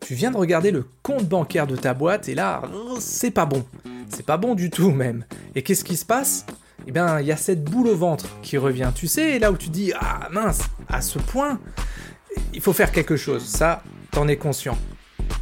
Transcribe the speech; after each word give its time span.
Tu 0.00 0.14
viens 0.14 0.30
de 0.30 0.36
regarder 0.36 0.70
le 0.70 0.86
compte 1.02 1.26
bancaire 1.26 1.66
de 1.66 1.76
ta 1.76 1.94
boîte 1.94 2.28
et 2.28 2.34
là, 2.34 2.62
c'est 2.98 3.30
pas 3.30 3.46
bon. 3.46 3.64
C'est 4.08 4.24
pas 4.26 4.36
bon 4.36 4.54
du 4.54 4.70
tout 4.70 4.90
même. 4.90 5.24
Et 5.54 5.62
qu'est-ce 5.62 5.84
qui 5.84 5.96
se 5.96 6.04
passe? 6.04 6.46
Eh 6.86 6.92
bien, 6.92 7.20
il 7.20 7.26
y 7.26 7.32
a 7.32 7.36
cette 7.36 7.64
boule 7.64 7.88
au 7.88 7.96
ventre 7.96 8.26
qui 8.42 8.56
revient. 8.58 8.90
Tu 8.94 9.08
sais, 9.08 9.38
là 9.38 9.50
où 9.50 9.56
tu 9.56 9.68
dis 9.68 9.92
Ah 9.98 10.28
mince, 10.30 10.60
à 10.88 11.00
ce 11.00 11.18
point, 11.18 11.58
il 12.54 12.60
faut 12.60 12.72
faire 12.72 12.92
quelque 12.92 13.16
chose. 13.16 13.44
Ça, 13.44 13.82
t'en 14.12 14.28
es 14.28 14.36
conscient. 14.36 14.78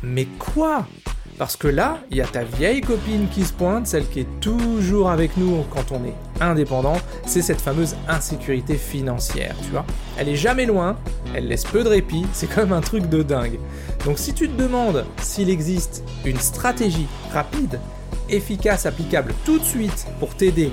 Mais 0.02 0.26
quoi? 0.38 0.86
Parce 1.38 1.56
que 1.56 1.68
là, 1.68 1.98
il 2.10 2.16
y 2.16 2.20
a 2.20 2.26
ta 2.26 2.44
vieille 2.44 2.80
copine 2.80 3.28
qui 3.28 3.44
se 3.44 3.52
pointe, 3.52 3.86
celle 3.86 4.08
qui 4.08 4.20
est 4.20 4.40
toujours 4.40 5.10
avec 5.10 5.36
nous 5.36 5.64
quand 5.70 5.92
on 5.92 6.04
est 6.04 6.14
indépendant, 6.40 6.96
c'est 7.26 7.42
cette 7.42 7.60
fameuse 7.60 7.96
insécurité 8.08 8.76
financière, 8.76 9.54
tu 9.62 9.70
vois. 9.70 9.84
Elle 10.16 10.28
est 10.28 10.36
jamais 10.36 10.66
loin, 10.66 10.96
elle 11.34 11.48
laisse 11.48 11.64
peu 11.64 11.82
de 11.82 11.88
répit, 11.88 12.24
c'est 12.32 12.52
comme 12.52 12.72
un 12.72 12.80
truc 12.80 13.08
de 13.08 13.22
dingue. 13.22 13.58
Donc 14.04 14.18
si 14.18 14.32
tu 14.32 14.48
te 14.48 14.56
demandes 14.56 15.04
s'il 15.22 15.50
existe 15.50 16.04
une 16.24 16.38
stratégie 16.38 17.06
rapide, 17.32 17.80
efficace, 18.28 18.86
applicable 18.86 19.34
tout 19.44 19.58
de 19.58 19.64
suite 19.64 20.06
pour 20.20 20.34
t'aider 20.34 20.70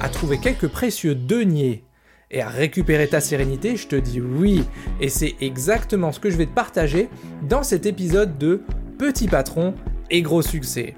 à 0.00 0.08
trouver 0.08 0.38
quelques 0.38 0.68
précieux 0.68 1.14
deniers 1.14 1.84
et 2.30 2.40
à 2.40 2.48
récupérer 2.48 3.08
ta 3.08 3.20
sérénité, 3.20 3.76
je 3.76 3.88
te 3.88 3.96
dis 3.96 4.20
oui. 4.20 4.64
Et 5.00 5.08
c'est 5.08 5.34
exactement 5.40 6.12
ce 6.12 6.20
que 6.20 6.30
je 6.30 6.36
vais 6.36 6.46
te 6.46 6.54
partager 6.54 7.08
dans 7.42 7.62
cet 7.62 7.86
épisode 7.86 8.38
de 8.38 8.62
Petit 8.98 9.28
Patron 9.28 9.74
et 10.10 10.22
gros 10.22 10.42
succès. 10.42 10.94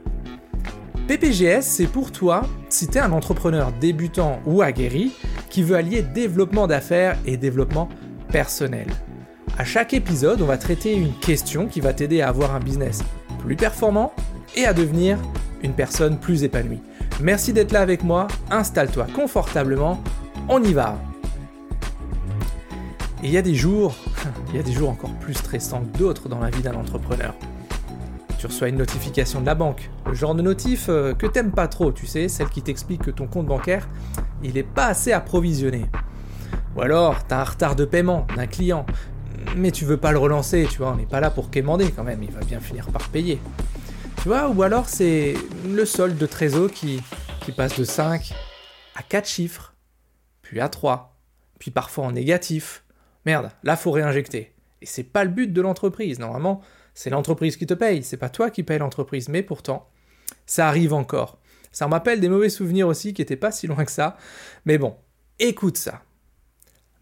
PPGS, 1.08 1.62
c'est 1.62 1.86
pour 1.86 2.10
toi 2.10 2.42
si 2.68 2.88
tu 2.88 2.98
es 2.98 3.00
un 3.00 3.12
entrepreneur 3.12 3.72
débutant 3.72 4.40
ou 4.44 4.60
aguerri 4.62 5.12
qui 5.50 5.62
veut 5.62 5.76
allier 5.76 6.02
développement 6.02 6.66
d'affaires 6.66 7.16
et 7.26 7.36
développement 7.36 7.88
personnel. 8.30 8.88
À 9.56 9.64
chaque 9.64 9.94
épisode, 9.94 10.42
on 10.42 10.46
va 10.46 10.58
traiter 10.58 10.94
une 10.94 11.12
question 11.12 11.66
qui 11.68 11.80
va 11.80 11.94
t'aider 11.94 12.20
à 12.20 12.28
avoir 12.28 12.54
un 12.54 12.60
business 12.60 13.04
plus 13.38 13.56
performant 13.56 14.12
et 14.56 14.66
à 14.66 14.72
devenir 14.72 15.18
une 15.62 15.72
personne 15.72 16.18
plus 16.18 16.42
épanouie. 16.42 16.80
Merci 17.20 17.52
d'être 17.52 17.72
là 17.72 17.80
avec 17.80 18.02
moi, 18.02 18.26
installe-toi 18.50 19.06
confortablement, 19.14 20.02
on 20.48 20.62
y 20.62 20.72
va. 20.72 20.98
Et 23.22 23.28
il 23.28 23.30
y 23.30 23.38
a 23.38 23.42
des 23.42 23.54
jours, 23.54 23.94
il 24.50 24.56
y 24.56 24.58
a 24.58 24.62
des 24.62 24.72
jours 24.72 24.90
encore 24.90 25.14
plus 25.20 25.34
stressants 25.34 25.82
que 25.92 25.98
d'autres 25.98 26.28
dans 26.28 26.40
la 26.40 26.50
vie 26.50 26.62
d'un 26.62 26.74
entrepreneur 26.74 27.34
tu 28.38 28.46
reçois 28.46 28.68
une 28.68 28.76
notification 28.76 29.40
de 29.40 29.46
la 29.46 29.54
banque. 29.54 29.90
Le 30.06 30.14
genre 30.14 30.34
de 30.34 30.42
notif 30.42 30.86
euh, 30.88 31.14
que 31.14 31.26
t'aimes 31.26 31.52
pas 31.52 31.68
trop, 31.68 31.92
tu 31.92 32.06
sais, 32.06 32.28
celle 32.28 32.48
qui 32.48 32.62
t'explique 32.62 33.02
que 33.02 33.10
ton 33.10 33.26
compte 33.26 33.46
bancaire, 33.46 33.88
il 34.42 34.58
est 34.58 34.62
pas 34.62 34.86
assez 34.86 35.12
approvisionné. 35.12 35.86
Ou 36.76 36.82
alors, 36.82 37.26
t'as 37.26 37.40
un 37.40 37.44
retard 37.44 37.76
de 37.76 37.84
paiement 37.84 38.26
d'un 38.36 38.46
client, 38.46 38.84
mais 39.56 39.70
tu 39.70 39.84
veux 39.84 39.96
pas 39.96 40.12
le 40.12 40.18
relancer, 40.18 40.66
tu 40.70 40.78
vois, 40.78 40.92
on 40.92 40.96
n'est 40.96 41.06
pas 41.06 41.20
là 41.20 41.30
pour 41.30 41.50
quémander 41.50 41.90
quand 41.90 42.04
même, 42.04 42.22
il 42.22 42.30
va 42.30 42.40
bien 42.40 42.60
finir 42.60 42.86
par 42.88 43.08
payer. 43.08 43.40
Tu 44.22 44.28
vois, 44.28 44.48
ou 44.48 44.62
alors 44.62 44.88
c'est 44.88 45.34
le 45.66 45.84
solde 45.84 46.18
de 46.18 46.26
trésor 46.26 46.70
qui, 46.70 47.02
qui 47.40 47.52
passe 47.52 47.78
de 47.78 47.84
5 47.84 48.34
à 48.94 49.02
4 49.02 49.26
chiffres, 49.26 49.74
puis 50.42 50.60
à 50.60 50.68
3, 50.68 51.16
puis 51.58 51.70
parfois 51.70 52.06
en 52.06 52.12
négatif. 52.12 52.84
Merde, 53.24 53.50
là 53.62 53.76
faut 53.76 53.90
réinjecter. 53.90 54.52
Et 54.82 54.86
c'est 54.86 55.04
pas 55.04 55.24
le 55.24 55.30
but 55.30 55.52
de 55.52 55.60
l'entreprise. 55.60 56.18
Normalement, 56.18 56.60
c'est 56.96 57.10
l'entreprise 57.10 57.58
qui 57.58 57.66
te 57.66 57.74
paye, 57.74 58.02
c'est 58.02 58.16
pas 58.16 58.30
toi 58.30 58.50
qui 58.50 58.62
paye 58.62 58.78
l'entreprise, 58.78 59.28
mais 59.28 59.42
pourtant, 59.42 59.90
ça 60.46 60.66
arrive 60.66 60.94
encore. 60.94 61.38
Ça 61.70 61.86
me 61.86 61.92
rappelle 61.92 62.20
des 62.20 62.30
mauvais 62.30 62.48
souvenirs 62.48 62.88
aussi 62.88 63.12
qui 63.12 63.20
étaient 63.20 63.36
pas 63.36 63.52
si 63.52 63.66
loin 63.66 63.84
que 63.84 63.90
ça. 63.90 64.16
Mais 64.64 64.78
bon, 64.78 64.96
écoute 65.38 65.76
ça. 65.76 66.02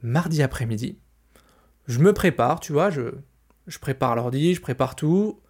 Mardi 0.03 0.43
après-midi, 0.43 0.99
je 1.87 2.01
me 2.01 2.13
prépare, 2.13 2.59
tu 2.59 2.73
vois, 2.73 2.91
je, 2.91 3.15
je 3.69 3.79
prépare 3.79 4.17
l'ordi, 4.17 4.55
je 4.55 4.61
prépare 4.61 4.97
tout. 4.97 5.41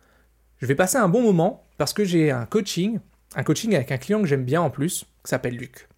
Je 0.58 0.66
vais 0.66 0.74
passer 0.74 0.98
un 0.98 1.08
bon 1.08 1.22
moment 1.22 1.66
parce 1.78 1.94
que 1.94 2.04
j'ai 2.04 2.30
un 2.30 2.44
coaching, 2.44 3.00
un 3.36 3.44
coaching 3.44 3.74
avec 3.74 3.92
un 3.92 3.98
client 3.98 4.20
que 4.20 4.28
j'aime 4.28 4.44
bien 4.44 4.60
en 4.60 4.68
plus, 4.68 5.04
qui 5.24 5.30
s'appelle 5.30 5.56
Luc. 5.56 5.88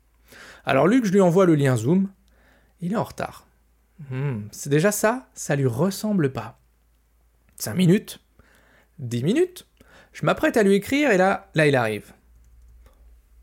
Alors 0.65 0.87
Luc, 0.87 1.05
je 1.05 1.11
lui 1.11 1.21
envoie 1.21 1.47
le 1.47 1.57
lien 1.57 1.77
Zoom. 1.77 2.11
Il 2.81 2.93
est 2.93 2.97
en 2.97 3.03
retard. 3.03 3.49
Hmm, 4.09 4.43
c'est 4.53 4.71
déjà 4.71 4.93
ça, 4.93 5.29
ça 5.35 5.57
lui 5.57 5.67
ressemble 5.67 6.33
pas. 6.33 6.61
5 7.59 7.75
minutes, 7.75 8.21
10 8.99 9.23
minutes. 9.23 9.67
Je 10.13 10.25
m'apprête 10.25 10.57
à 10.57 10.63
lui 10.63 10.75
écrire 10.75 11.11
et 11.11 11.17
là, 11.17 11.51
là 11.55 11.67
il 11.67 11.77
arrive. 11.77 12.13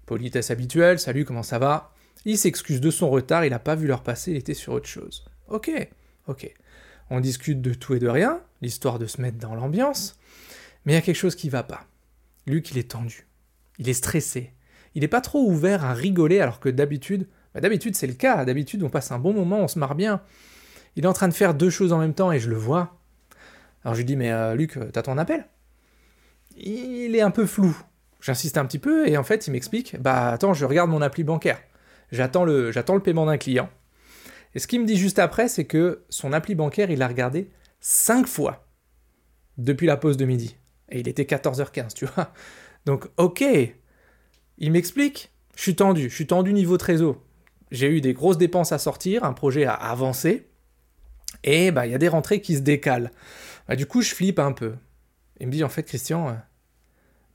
Politesse 0.05 0.51
habituelle, 0.51 0.99
salut, 0.99 1.25
comment 1.25 1.43
ça 1.43 1.59
va? 1.59 1.93
Il 2.25 2.37
s'excuse 2.37 2.81
de 2.81 2.91
son 2.91 3.09
retard, 3.09 3.45
il 3.45 3.51
n'a 3.51 3.59
pas 3.59 3.75
vu 3.75 3.87
leur 3.87 4.03
passer, 4.03 4.31
il 4.31 4.37
était 4.37 4.53
sur 4.53 4.73
autre 4.73 4.87
chose. 4.87 5.25
Ok, 5.47 5.71
ok. 6.27 6.51
On 7.09 7.19
discute 7.19 7.61
de 7.61 7.73
tout 7.73 7.93
et 7.93 7.99
de 7.99 8.07
rien, 8.07 8.41
l'histoire 8.61 8.97
de 8.97 9.05
se 9.05 9.21
mettre 9.21 9.37
dans 9.37 9.55
l'ambiance, 9.55 10.17
mais 10.85 10.93
il 10.93 10.95
y 10.95 10.99
a 10.99 11.01
quelque 11.01 11.15
chose 11.15 11.35
qui 11.35 11.49
va 11.49 11.63
pas. 11.63 11.85
Luc, 12.47 12.71
il 12.71 12.77
est 12.77 12.91
tendu, 12.91 13.27
il 13.77 13.89
est 13.89 13.93
stressé, 13.93 14.53
il 14.95 15.01
n'est 15.01 15.07
pas 15.07 15.21
trop 15.21 15.45
ouvert 15.45 15.83
à 15.83 15.93
rigoler 15.93 16.39
alors 16.39 16.59
que 16.59 16.69
d'habitude, 16.69 17.27
bah 17.53 17.61
d'habitude 17.61 17.95
c'est 17.95 18.07
le 18.07 18.13
cas, 18.13 18.45
d'habitude 18.45 18.83
on 18.83 18.89
passe 18.89 19.11
un 19.11 19.19
bon 19.19 19.33
moment, 19.33 19.59
on 19.59 19.67
se 19.67 19.79
marre 19.79 19.95
bien. 19.95 20.21
Il 20.95 21.05
est 21.05 21.07
en 21.07 21.13
train 21.13 21.27
de 21.27 21.33
faire 21.33 21.53
deux 21.53 21.69
choses 21.69 21.93
en 21.93 21.99
même 21.99 22.13
temps 22.13 22.31
et 22.31 22.39
je 22.39 22.49
le 22.49 22.55
vois. 22.55 22.99
Alors 23.83 23.95
je 23.95 23.99
lui 23.99 24.05
dis, 24.05 24.15
mais 24.15 24.31
euh, 24.31 24.55
Luc, 24.55 24.77
t'as 24.91 25.01
ton 25.01 25.17
appel? 25.17 25.45
Il 26.55 27.15
est 27.15 27.21
un 27.21 27.31
peu 27.31 27.45
flou. 27.45 27.75
J'insiste 28.21 28.57
un 28.57 28.65
petit 28.65 28.79
peu 28.79 29.07
et 29.07 29.17
en 29.17 29.23
fait, 29.23 29.47
il 29.47 29.51
m'explique, 29.51 29.99
bah 30.01 30.29
attends, 30.29 30.53
je 30.53 30.65
regarde 30.65 30.89
mon 30.89 31.01
appli 31.01 31.23
bancaire. 31.23 31.59
J'attends 32.11 32.45
le, 32.45 32.71
j'attends 32.71 32.95
le 32.95 33.01
paiement 33.01 33.25
d'un 33.25 33.37
client. 33.37 33.69
Et 34.55 34.59
ce 34.59 34.67
qu'il 34.67 34.79
me 34.81 34.85
dit 34.85 34.95
juste 34.95 35.19
après, 35.19 35.47
c'est 35.47 35.65
que 35.65 36.03
son 36.09 36.31
appli 36.31 36.55
bancaire, 36.55 36.91
il 36.91 36.99
l'a 36.99 37.07
regardé 37.07 37.49
5 37.81 38.27
fois 38.27 38.67
depuis 39.57 39.87
la 39.87 39.97
pause 39.97 40.15
de 40.15 40.25
midi. 40.25 40.55
Et 40.89 40.99
il 40.99 41.07
était 41.07 41.23
14h15, 41.23 41.93
tu 41.93 42.05
vois. 42.05 42.31
Donc, 42.85 43.07
ok, 43.17 43.43
il 44.57 44.71
m'explique, 44.71 45.31
je 45.55 45.61
suis 45.61 45.75
tendu, 45.75 46.09
je 46.09 46.15
suis 46.15 46.27
tendu 46.27 46.53
niveau 46.53 46.77
trésor. 46.77 47.17
J'ai 47.71 47.89
eu 47.89 48.01
des 48.01 48.13
grosses 48.13 48.37
dépenses 48.37 48.71
à 48.71 48.77
sortir, 48.77 49.23
un 49.23 49.33
projet 49.33 49.65
à 49.65 49.73
avancer, 49.73 50.47
et 51.43 51.71
bah 51.71 51.87
il 51.87 51.91
y 51.91 51.95
a 51.95 51.97
des 51.97 52.07
rentrées 52.07 52.41
qui 52.41 52.55
se 52.55 52.61
décalent. 52.61 53.11
Bah, 53.67 53.75
du 53.75 53.85
coup, 53.85 54.01
je 54.01 54.13
flippe 54.13 54.39
un 54.39 54.51
peu. 54.51 54.75
Il 55.39 55.47
me 55.47 55.51
dit, 55.51 55.63
en 55.63 55.69
fait, 55.69 55.83
Christian, 55.83 56.29
euh, 56.29 56.33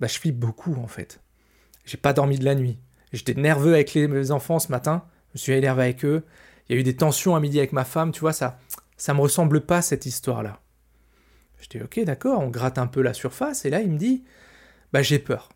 bah, 0.01 0.07
je 0.07 0.19
flippe 0.19 0.39
beaucoup, 0.39 0.75
en 0.77 0.87
fait. 0.87 1.21
J'ai 1.85 1.97
pas 1.97 2.13
dormi 2.13 2.39
de 2.39 2.45
la 2.45 2.55
nuit. 2.55 2.79
J'étais 3.13 3.35
nerveux 3.35 3.75
avec 3.75 3.95
les 3.95 4.31
enfants 4.31 4.59
ce 4.59 4.71
matin. 4.71 5.05
Je 5.29 5.39
me 5.39 5.39
suis 5.39 5.53
énervé 5.53 5.83
avec 5.85 6.05
eux. 6.05 6.25
Il 6.69 6.75
y 6.75 6.79
a 6.79 6.81
eu 6.81 6.85
des 6.85 6.97
tensions 6.97 7.35
à 7.35 7.41
midi 7.41 7.59
avec 7.59 7.73
ma 7.73 7.85
femme. 7.85 8.13
Tu 8.13 8.21
vois, 8.21 8.33
ça, 8.33 8.59
ça 8.97 9.15
me 9.15 9.21
ressemble 9.21 9.63
pas, 9.63 9.81
cette 9.81 10.05
histoire-là. 10.05 10.61
Je 11.61 11.69
dis, 11.69 11.83
ok, 11.83 12.01
d'accord, 12.05 12.41
on 12.41 12.49
gratte 12.49 12.79
un 12.79 12.87
peu 12.87 13.01
la 13.01 13.15
surface. 13.15 13.65
Et 13.65 13.71
là, 13.71 13.81
il 13.81 13.91
me 13.91 13.99
dit, 13.99 14.25
bah, 14.93 15.03
j'ai 15.03 15.19
peur. 15.19 15.49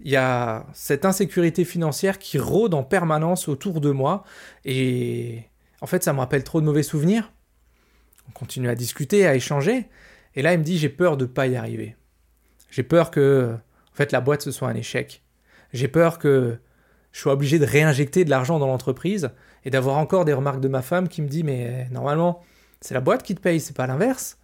Il 0.00 0.10
y 0.10 0.16
a 0.16 0.66
cette 0.72 1.04
insécurité 1.04 1.64
financière 1.64 2.18
qui 2.18 2.38
rôde 2.38 2.72
en 2.72 2.82
permanence 2.82 3.48
autour 3.48 3.82
de 3.82 3.90
moi. 3.90 4.24
Et 4.64 5.44
en 5.82 5.86
fait, 5.86 6.02
ça 6.02 6.12
me 6.14 6.18
rappelle 6.18 6.42
trop 6.42 6.60
de 6.60 6.66
mauvais 6.66 6.82
souvenirs. 6.82 7.32
On 8.30 8.38
continue 8.38 8.68
à 8.68 8.76
discuter, 8.76 9.26
à 9.26 9.34
échanger. 9.34 9.88
Et 10.36 10.42
là, 10.42 10.52
il 10.52 10.60
me 10.60 10.64
dit, 10.64 10.78
j'ai 10.78 10.88
peur 10.88 11.16
de 11.16 11.24
ne 11.24 11.30
pas 11.30 11.48
y 11.48 11.56
arriver. 11.56 11.96
J'ai 12.70 12.84
peur 12.84 13.10
que, 13.10 13.56
en 13.98 14.04
la 14.10 14.20
boîte, 14.20 14.42
ce 14.42 14.52
soit 14.52 14.68
un 14.68 14.74
échec. 14.74 15.22
J'ai 15.72 15.88
peur 15.88 16.18
que 16.18 16.58
je 17.12 17.20
sois 17.20 17.32
obligé 17.32 17.58
de 17.58 17.66
réinjecter 17.66 18.24
de 18.24 18.30
l'argent 18.30 18.58
dans 18.58 18.68
l'entreprise 18.68 19.30
et 19.64 19.70
d'avoir 19.70 19.98
encore 19.98 20.24
des 20.24 20.32
remarques 20.32 20.60
de 20.60 20.68
ma 20.68 20.82
femme 20.82 21.08
qui 21.08 21.22
me 21.22 21.28
dit, 21.28 21.42
mais 21.42 21.88
normalement, 21.90 22.42
c'est 22.80 22.94
la 22.94 23.00
boîte 23.00 23.24
qui 23.24 23.34
te 23.34 23.40
paye, 23.40 23.60
c'est 23.60 23.76
pas 23.76 23.86
l'inverse. 23.86 24.38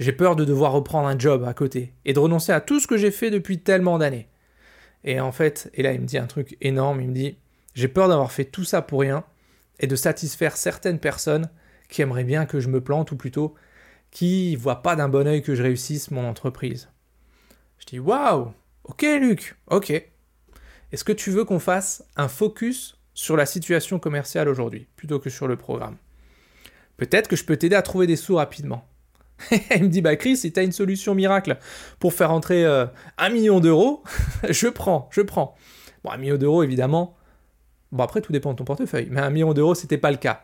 J'ai 0.00 0.12
peur 0.12 0.34
de 0.34 0.44
devoir 0.44 0.72
reprendre 0.72 1.06
un 1.06 1.18
job 1.18 1.44
à 1.44 1.54
côté 1.54 1.94
et 2.04 2.12
de 2.12 2.18
renoncer 2.18 2.50
à 2.50 2.60
tout 2.60 2.80
ce 2.80 2.88
que 2.88 2.96
j'ai 2.96 3.12
fait 3.12 3.30
depuis 3.30 3.60
tellement 3.60 3.98
d'années. 3.98 4.28
Et 5.04 5.20
en 5.20 5.32
fait, 5.32 5.70
et 5.74 5.82
là, 5.82 5.92
il 5.92 6.00
me 6.00 6.06
dit 6.06 6.18
un 6.18 6.26
truc 6.26 6.56
énorme, 6.60 7.00
il 7.00 7.08
me 7.08 7.14
dit, 7.14 7.36
j'ai 7.74 7.88
peur 7.88 8.08
d'avoir 8.08 8.32
fait 8.32 8.44
tout 8.44 8.64
ça 8.64 8.82
pour 8.82 9.00
rien 9.00 9.24
et 9.80 9.86
de 9.86 9.96
satisfaire 9.96 10.56
certaines 10.56 10.98
personnes 10.98 11.48
qui 11.92 12.02
aimerait 12.02 12.24
bien 12.24 12.46
que 12.46 12.58
je 12.58 12.68
me 12.68 12.80
plante, 12.80 13.12
ou 13.12 13.16
plutôt 13.16 13.54
qui 14.10 14.56
voit 14.56 14.82
pas 14.82 14.96
d'un 14.96 15.08
bon 15.08 15.26
oeil 15.26 15.42
que 15.42 15.54
je 15.54 15.62
réussisse 15.62 16.10
mon 16.10 16.26
entreprise. 16.26 16.88
Je 17.78 17.86
dis 17.86 17.98
waouh, 17.98 18.52
ok 18.84 19.02
Luc, 19.20 19.56
ok. 19.68 19.90
Est-ce 19.90 21.04
que 21.04 21.12
tu 21.12 21.30
veux 21.30 21.44
qu'on 21.44 21.58
fasse 21.58 22.04
un 22.16 22.28
focus 22.28 22.98
sur 23.14 23.36
la 23.36 23.46
situation 23.46 23.98
commerciale 23.98 24.48
aujourd'hui, 24.48 24.88
plutôt 24.96 25.18
que 25.18 25.30
sur 25.30 25.46
le 25.46 25.56
programme? 25.56 25.96
Peut-être 26.96 27.28
que 27.28 27.36
je 27.36 27.44
peux 27.44 27.56
t'aider 27.56 27.76
à 27.76 27.82
trouver 27.82 28.06
des 28.06 28.16
sous 28.16 28.36
rapidement. 28.36 28.88
Il 29.74 29.84
me 29.84 29.88
dit, 29.88 30.02
bah 30.02 30.16
Chris, 30.16 30.38
si 30.38 30.52
tu 30.52 30.60
as 30.60 30.62
une 30.62 30.72
solution 30.72 31.14
miracle 31.14 31.58
pour 31.98 32.14
faire 32.14 32.30
entrer 32.30 32.64
euh, 32.64 32.86
un 33.18 33.28
million 33.28 33.60
d'euros, 33.60 34.02
je 34.48 34.68
prends, 34.68 35.08
je 35.12 35.20
prends. 35.20 35.56
Bon, 36.04 36.10
un 36.10 36.16
million 36.16 36.36
d'euros, 36.36 36.62
évidemment. 36.62 37.16
Bon, 37.90 38.02
après, 38.02 38.20
tout 38.20 38.32
dépend 38.32 38.52
de 38.52 38.56
ton 38.56 38.64
portefeuille. 38.64 39.08
Mais 39.10 39.20
un 39.20 39.30
million 39.30 39.52
d'euros, 39.52 39.74
c'était 39.74 39.98
pas 39.98 40.10
le 40.10 40.16
cas. 40.16 40.42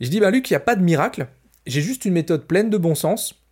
Je 0.00 0.08
dis, 0.08 0.20
bah 0.20 0.30
Luc, 0.30 0.50
il 0.50 0.54
n'y 0.54 0.56
a 0.56 0.60
pas 0.60 0.76
de 0.76 0.82
miracle. 0.82 1.28
J'ai 1.66 1.82
juste 1.82 2.04
une 2.04 2.14
méthode 2.14 2.46
pleine 2.46 2.70
de 2.70 2.78
bon 2.78 2.94
sens. 2.94 3.44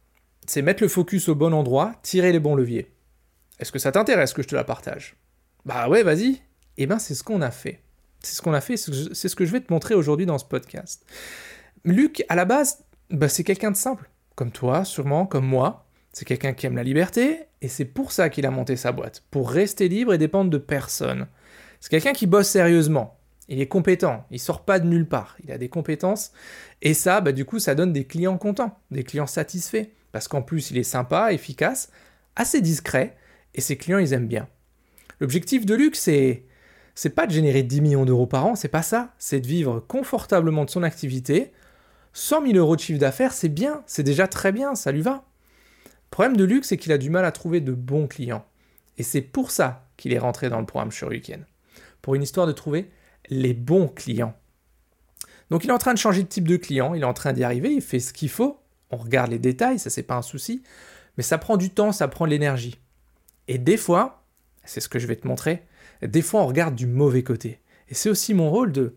C'est 0.47 0.63
mettre 0.63 0.83
le 0.83 0.89
focus 0.89 1.29
au 1.29 1.35
bon 1.35 1.53
endroit, 1.53 1.95
tirer 2.03 2.33
les 2.33 2.41
bons 2.41 2.55
leviers. 2.55 2.91
Est-ce 3.59 3.73
que 3.73 3.79
ça 3.79 3.93
t'intéresse 3.93 4.33
que 4.33 4.43
je 4.43 4.49
te 4.49 4.55
la 4.55 4.65
partage? 4.65 5.17
Bah 5.67 5.89
ouais, 5.89 6.03
vas-y. 6.03 6.41
Eh 6.79 6.87
ben, 6.87 6.99
c'est 6.99 7.15
ce 7.15 7.23
qu'on 7.23 7.43
a 7.43 7.51
fait. 7.51 7.83
C'est 8.21 8.35
ce 8.35 8.43
qu'on 8.43 8.55
a 8.55 8.61
fait, 8.61 8.77
c'est 8.77 9.29
ce 9.29 9.37
que 9.37 9.45
je 9.45 9.53
vais 9.53 9.61
te 9.61 9.73
montrer 9.73 9.95
aujourd'hui 9.95 10.27
dans 10.27 10.39
ce 10.39 10.45
podcast. 10.45 11.05
Luc, 11.85 12.25
à 12.29 12.35
la 12.35 12.45
base, 12.45 12.85
bah, 13.11 13.29
c'est 13.29 13.45
quelqu'un 13.45 13.71
de 13.71 13.77
simple. 13.77 14.11
Comme 14.35 14.51
toi, 14.51 14.85
sûrement, 14.85 15.27
comme 15.27 15.47
moi. 15.47 15.87
C'est 16.13 16.25
quelqu'un 16.25 16.53
qui 16.53 16.67
aime 16.67 16.77
la 16.77 16.83
liberté, 16.83 17.45
et 17.61 17.69
c'est 17.69 17.85
pour 17.85 18.11
ça 18.11 18.29
qu'il 18.29 18.47
a 18.47 18.51
monté 18.51 18.77
sa 18.77 18.91
boîte, 18.91 19.23
pour 19.31 19.51
rester 19.51 19.89
libre 19.89 20.15
et 20.15 20.19
dépendre 20.19 20.51
de 20.51 20.59
personne. 20.59 21.29
C'est 21.81 21.91
quelqu'un 21.91 22.13
qui 22.13 22.27
bosse 22.27 22.49
sérieusement, 22.49 23.18
il 23.49 23.61
est 23.61 23.67
compétent, 23.67 24.27
il 24.31 24.39
sort 24.39 24.65
pas 24.65 24.79
de 24.79 24.87
nulle 24.87 25.09
part, 25.09 25.37
il 25.43 25.51
a 25.53 25.59
des 25.59 25.69
compétences, 25.69 26.33
et 26.83 26.95
ça, 26.95 27.21
bah, 27.21 27.33
du 27.33 27.45
coup, 27.45 27.59
ça 27.59 27.75
donne 27.75 27.93
des 27.93 28.05
clients 28.05 28.39
contents, 28.39 28.79
des 28.91 29.05
clients 29.05 29.27
satisfaits, 29.27 29.87
parce 30.13 30.29
qu'en 30.29 30.43
plus, 30.43 30.71
il 30.71 30.79
est 30.79 30.83
sympa, 30.83 31.33
efficace, 31.33 31.91
assez 32.37 32.61
discret, 32.61 33.17
et 33.55 33.61
ses 33.61 33.77
clients, 33.77 33.99
ils 33.99 34.13
aiment 34.13 34.29
bien. 34.29 34.49
L'objectif 35.21 35.67
de 35.67 35.75
Luc, 35.75 35.97
c'est 35.97 36.45
pas 37.15 37.27
de 37.27 37.33
générer 37.33 37.63
10 37.63 37.81
millions 37.81 38.05
d'euros 38.05 38.27
par 38.27 38.47
an, 38.47 38.55
c'est 38.55 38.69
pas 38.69 38.83
ça, 38.83 39.15
c'est 39.19 39.41
de 39.41 39.47
vivre 39.47 39.81
confortablement 39.81 40.65
de 40.65 40.71
son 40.71 40.83
activité. 40.83 41.53
100 42.13 42.47
000 42.47 42.59
euros 42.59 42.77
de 42.77 42.81
chiffre 42.81 42.99
d'affaires, 42.99 43.33
c'est 43.33 43.49
bien, 43.49 43.83
c'est 43.87 44.03
déjà 44.03 44.29
très 44.29 44.53
bien, 44.53 44.75
ça 44.75 44.93
lui 44.93 45.03
va. 45.03 45.25
Le 45.85 46.11
problème 46.11 46.37
de 46.37 46.45
Luc, 46.45 46.65
c'est 46.65 46.77
qu'il 46.77 46.93
a 46.93 46.99
du 46.99 47.11
mal 47.11 47.25
à 47.25 47.33
trouver 47.33 47.61
de 47.61 47.73
bons 47.73 48.07
clients. 48.07 48.45
Et 48.97 49.03
c'est 49.03 49.21
pour 49.21 49.51
ça 49.51 49.89
qu'il 49.97 50.13
est 50.13 50.19
rentré 50.19 50.49
dans 50.49 50.59
le 50.59 50.67
programme 50.67 50.91
Weekend. 51.09 51.45
Pour 52.03 52.15
une 52.15 52.23
histoire 52.23 52.47
de 52.47 52.53
trouver 52.53 52.91
les 53.31 53.55
bons 53.55 53.89
clients. 53.89 54.35
Donc 55.51 55.65
il 55.65 55.71
est 55.71 55.73
en 55.73 55.79
train 55.79 55.95
de 55.95 55.99
changer 55.99 56.23
de 56.23 56.29
type 56.29 56.47
de 56.47 56.57
client, 56.57 56.95
il 56.95 57.03
est 57.03 57.07
en 57.07 57.15
train 57.15 57.33
d'y 57.33 57.45
arriver, 57.45 57.73
il 57.73 57.81
fait 57.83 58.01
ce 58.01 58.13
qu'il 58.13 58.29
faut. 58.29 58.61
On 58.91 58.97
regarde 58.97 59.31
les 59.31 59.39
détails, 59.39 59.79
ça 59.79 59.91
c'est 59.91 60.03
pas 60.03 60.17
un 60.17 60.23
souci, 60.23 60.63
mais 61.17 61.23
ça 61.23 61.39
prend 61.39 61.57
du 61.57 61.71
temps, 61.71 61.93
ça 61.93 62.09
prend 62.09 62.27
de 62.27 62.31
l'énergie. 62.31 62.79
Et 63.49 63.59
des 63.59 63.77
fois, 63.77 64.25
c'est 64.65 64.81
ce 64.81 64.89
que 64.89 64.99
je 64.99 65.07
vais 65.07 65.17
te 65.17 65.27
montrer, 65.27 65.65
des 66.03 66.23
fois 66.23 66.43
on 66.43 66.47
regarde 66.47 66.75
du 66.75 66.87
mauvais 66.87 67.23
côté. 67.23 67.61
Et 67.89 67.95
c'est 67.95 68.11
aussi 68.11 68.35
mon 68.35 68.51
rôle 68.51 68.73
de 68.73 68.97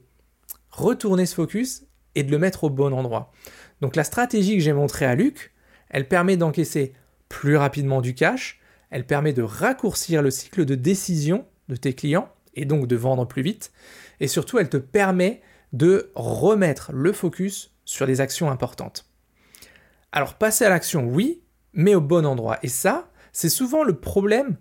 retourner 0.69 1.25
ce 1.25 1.36
focus 1.36 1.83
et 2.16 2.24
de 2.24 2.31
le 2.31 2.38
mettre 2.38 2.66
au 2.66 2.69
bon 2.69 2.94
endroit. 2.94 3.31
Donc 3.80 3.95
la 3.95 4.04
stratégie 4.04 4.57
que 4.57 4.63
j'ai 4.63 4.74
montrée 4.74 5.06
à 5.06 5.16
Luc, 5.16 5.54
elle 5.89 6.07
permet 6.07 6.38
d'encaisser 6.38 6.94
plus 7.30 7.56
rapidement 7.56 8.01
du 8.01 8.13
cash, 8.13 8.60
elle 8.89 9.06
permet 9.06 9.33
de 9.33 9.42
raccourcir 9.42 10.22
le 10.22 10.31
cycle 10.31 10.66
de 10.66 10.75
décision 10.75 11.45
de 11.69 11.78
tes 11.78 11.94
clients 11.94 12.30
et 12.56 12.65
donc 12.65 12.88
de 12.88 12.95
vendre 12.95 13.25
plus 13.25 13.42
vite, 13.42 13.71
et 14.19 14.27
surtout 14.27 14.59
elle 14.59 14.69
te 14.69 14.77
permet 14.77 15.42
de 15.74 16.12
remettre 16.15 16.92
le 16.92 17.13
focus 17.13 17.74
sur 17.86 18.06
des 18.06 18.21
actions 18.21 18.51
importantes. 18.51 19.06
Alors 20.12 20.36
passer 20.36 20.65
à 20.65 20.69
l'action, 20.69 21.06
oui, 21.06 21.42
mais 21.74 21.95
au 21.95 22.01
bon 22.01 22.25
endroit. 22.25 22.59
Et 22.63 22.68
ça, 22.68 23.09
c'est 23.31 23.50
souvent 23.50 23.83
le 23.83 24.00
problème, 24.00 24.57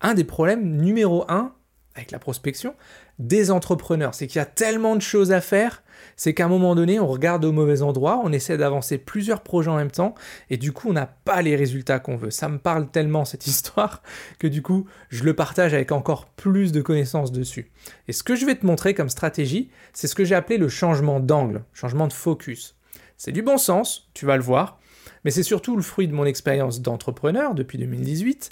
un 0.00 0.14
des 0.14 0.24
problèmes 0.24 0.76
numéro 0.76 1.24
un 1.28 1.54
avec 1.94 2.10
la 2.10 2.18
prospection, 2.18 2.74
des 3.18 3.50
entrepreneurs. 3.50 4.14
C'est 4.14 4.26
qu'il 4.26 4.38
y 4.38 4.42
a 4.42 4.46
tellement 4.46 4.96
de 4.96 5.02
choses 5.02 5.32
à 5.32 5.40
faire, 5.40 5.82
c'est 6.16 6.34
qu'à 6.34 6.46
un 6.46 6.48
moment 6.48 6.74
donné, 6.74 6.98
on 6.98 7.06
regarde 7.06 7.44
au 7.44 7.52
mauvais 7.52 7.82
endroit, 7.82 8.20
on 8.24 8.32
essaie 8.32 8.56
d'avancer 8.56 8.98
plusieurs 8.98 9.42
projets 9.42 9.70
en 9.70 9.76
même 9.76 9.90
temps, 9.90 10.14
et 10.50 10.56
du 10.56 10.72
coup, 10.72 10.90
on 10.90 10.92
n'a 10.92 11.06
pas 11.06 11.42
les 11.42 11.56
résultats 11.56 11.98
qu'on 11.98 12.16
veut. 12.16 12.30
Ça 12.30 12.48
me 12.48 12.58
parle 12.58 12.90
tellement 12.90 13.24
cette 13.24 13.46
histoire 13.52 14.02
que 14.38 14.46
du 14.46 14.62
coup, 14.62 14.86
je 15.10 15.24
le 15.24 15.34
partage 15.34 15.74
avec 15.74 15.92
encore 15.92 16.26
plus 16.26 16.72
de 16.72 16.80
connaissances 16.80 17.32
dessus. 17.32 17.70
Et 18.08 18.12
ce 18.12 18.22
que 18.22 18.36
je 18.36 18.46
vais 18.46 18.54
te 18.54 18.66
montrer 18.66 18.94
comme 18.94 19.10
stratégie, 19.10 19.70
c'est 19.92 20.06
ce 20.06 20.14
que 20.14 20.24
j'ai 20.24 20.34
appelé 20.34 20.58
le 20.58 20.68
changement 20.68 21.20
d'angle, 21.20 21.64
changement 21.72 22.08
de 22.08 22.12
focus. 22.12 22.76
C'est 23.16 23.32
du 23.32 23.42
bon 23.42 23.58
sens, 23.58 24.10
tu 24.14 24.26
vas 24.26 24.36
le 24.36 24.42
voir, 24.42 24.80
mais 25.24 25.30
c'est 25.30 25.42
surtout 25.42 25.76
le 25.76 25.82
fruit 25.82 26.08
de 26.08 26.14
mon 26.14 26.24
expérience 26.24 26.80
d'entrepreneur 26.80 27.54
depuis 27.54 27.78
2018 27.78 28.50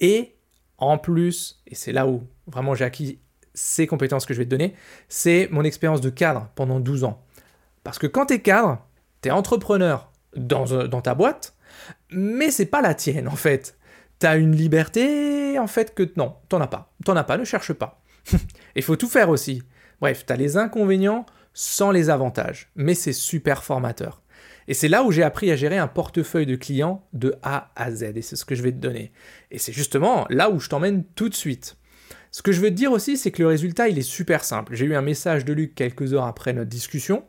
et 0.00 0.36
en 0.78 0.98
plus, 0.98 1.62
et 1.66 1.74
c'est 1.74 1.92
là 1.92 2.08
où 2.08 2.22
vraiment 2.46 2.74
j'ai 2.74 2.84
acquis 2.84 3.18
ces 3.54 3.86
compétences 3.86 4.26
que 4.26 4.34
je 4.34 4.38
vais 4.38 4.44
te 4.44 4.50
donner, 4.50 4.74
c'est 5.08 5.48
mon 5.50 5.64
expérience 5.64 6.00
de 6.00 6.10
cadre 6.10 6.48
pendant 6.54 6.80
12 6.80 7.04
ans. 7.04 7.22
Parce 7.84 7.98
que 7.98 8.06
quand 8.06 8.26
tu 8.26 8.34
es 8.34 8.40
cadre, 8.40 8.84
tu 9.20 9.28
es 9.28 9.32
entrepreneur 9.32 10.10
dans, 10.36 10.72
euh, 10.72 10.86
dans, 10.86 11.02
ta 11.02 11.14
boîte, 11.14 11.54
mais 12.10 12.50
c'est 12.50 12.66
pas 12.66 12.80
la 12.80 12.94
tienne 12.94 13.28
en 13.28 13.36
fait. 13.36 13.76
Tu 14.20 14.26
as 14.26 14.36
une 14.36 14.56
liberté 14.56 15.58
en 15.58 15.66
fait 15.66 15.94
que 15.94 16.10
non, 16.16 16.36
t'en 16.48 16.60
as 16.60 16.66
pas. 16.66 16.92
T'en 17.04 17.16
as 17.16 17.24
pas, 17.24 17.36
ne 17.36 17.44
cherche 17.44 17.72
pas. 17.72 18.02
Il 18.76 18.82
faut 18.82 18.96
tout 18.96 19.08
faire 19.08 19.28
aussi. 19.28 19.62
Bref, 20.00 20.24
tu 20.26 20.32
as 20.32 20.36
les 20.36 20.56
inconvénients 20.56 21.26
sans 21.54 21.90
les 21.90 22.08
avantages, 22.08 22.70
mais 22.74 22.94
c'est 22.94 23.12
super 23.12 23.62
formateur. 23.62 24.22
Et 24.68 24.74
c'est 24.74 24.88
là 24.88 25.02
où 25.02 25.10
j'ai 25.10 25.22
appris 25.22 25.50
à 25.50 25.56
gérer 25.56 25.78
un 25.78 25.88
portefeuille 25.88 26.46
de 26.46 26.56
clients 26.56 27.06
de 27.12 27.34
A 27.42 27.70
à 27.76 27.90
Z, 27.90 28.12
et 28.14 28.22
c'est 28.22 28.36
ce 28.36 28.44
que 28.44 28.54
je 28.54 28.62
vais 28.62 28.72
te 28.72 28.78
donner. 28.78 29.12
Et 29.50 29.58
c'est 29.58 29.72
justement 29.72 30.26
là 30.30 30.50
où 30.50 30.60
je 30.60 30.68
t'emmène 30.68 31.04
tout 31.04 31.28
de 31.28 31.34
suite. 31.34 31.76
Ce 32.34 32.40
que 32.40 32.50
je 32.50 32.62
veux 32.62 32.70
te 32.70 32.74
dire 32.74 32.92
aussi, 32.92 33.18
c'est 33.18 33.30
que 33.30 33.42
le 33.42 33.48
résultat, 33.48 33.88
il 33.88 33.98
est 33.98 34.02
super 34.02 34.42
simple. 34.42 34.74
J'ai 34.74 34.86
eu 34.86 34.94
un 34.94 35.02
message 35.02 35.44
de 35.44 35.52
Luc 35.52 35.74
quelques 35.74 36.14
heures 36.14 36.24
après 36.24 36.54
notre 36.54 36.70
discussion. 36.70 37.24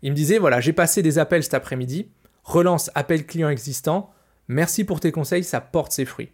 Il 0.00 0.12
me 0.12 0.16
disait, 0.16 0.38
voilà, 0.38 0.58
j'ai 0.58 0.72
passé 0.72 1.02
des 1.02 1.18
appels 1.18 1.44
cet 1.44 1.52
après-midi, 1.52 2.08
relance 2.44 2.90
appel 2.94 3.26
client 3.26 3.50
existant, 3.50 4.10
merci 4.48 4.84
pour 4.84 5.00
tes 5.00 5.12
conseils, 5.12 5.44
ça 5.44 5.60
porte 5.60 5.92
ses 5.92 6.06
fruits. 6.06 6.30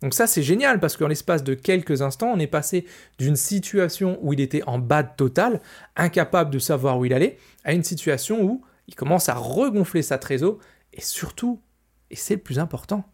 Donc 0.00 0.12
ça, 0.12 0.26
c'est 0.26 0.42
génial 0.42 0.80
parce 0.80 0.96
qu'en 0.96 1.06
l'espace 1.06 1.44
de 1.44 1.54
quelques 1.54 2.02
instants, 2.02 2.32
on 2.34 2.40
est 2.40 2.48
passé 2.48 2.84
d'une 3.18 3.36
situation 3.36 4.18
où 4.22 4.32
il 4.32 4.40
était 4.40 4.64
en 4.64 4.80
bas 4.80 5.04
de 5.04 5.10
total, 5.16 5.60
incapable 5.94 6.50
de 6.50 6.58
savoir 6.58 6.98
où 6.98 7.04
il 7.04 7.12
allait, 7.12 7.38
à 7.62 7.74
une 7.74 7.84
situation 7.84 8.42
où 8.42 8.64
il 8.88 8.96
commence 8.96 9.28
à 9.28 9.34
regonfler 9.34 10.02
sa 10.02 10.18
trésor, 10.18 10.58
et 10.92 11.00
surtout, 11.00 11.62
et 12.10 12.16
c'est 12.16 12.34
le 12.34 12.40
plus 12.40 12.58
important, 12.58 13.04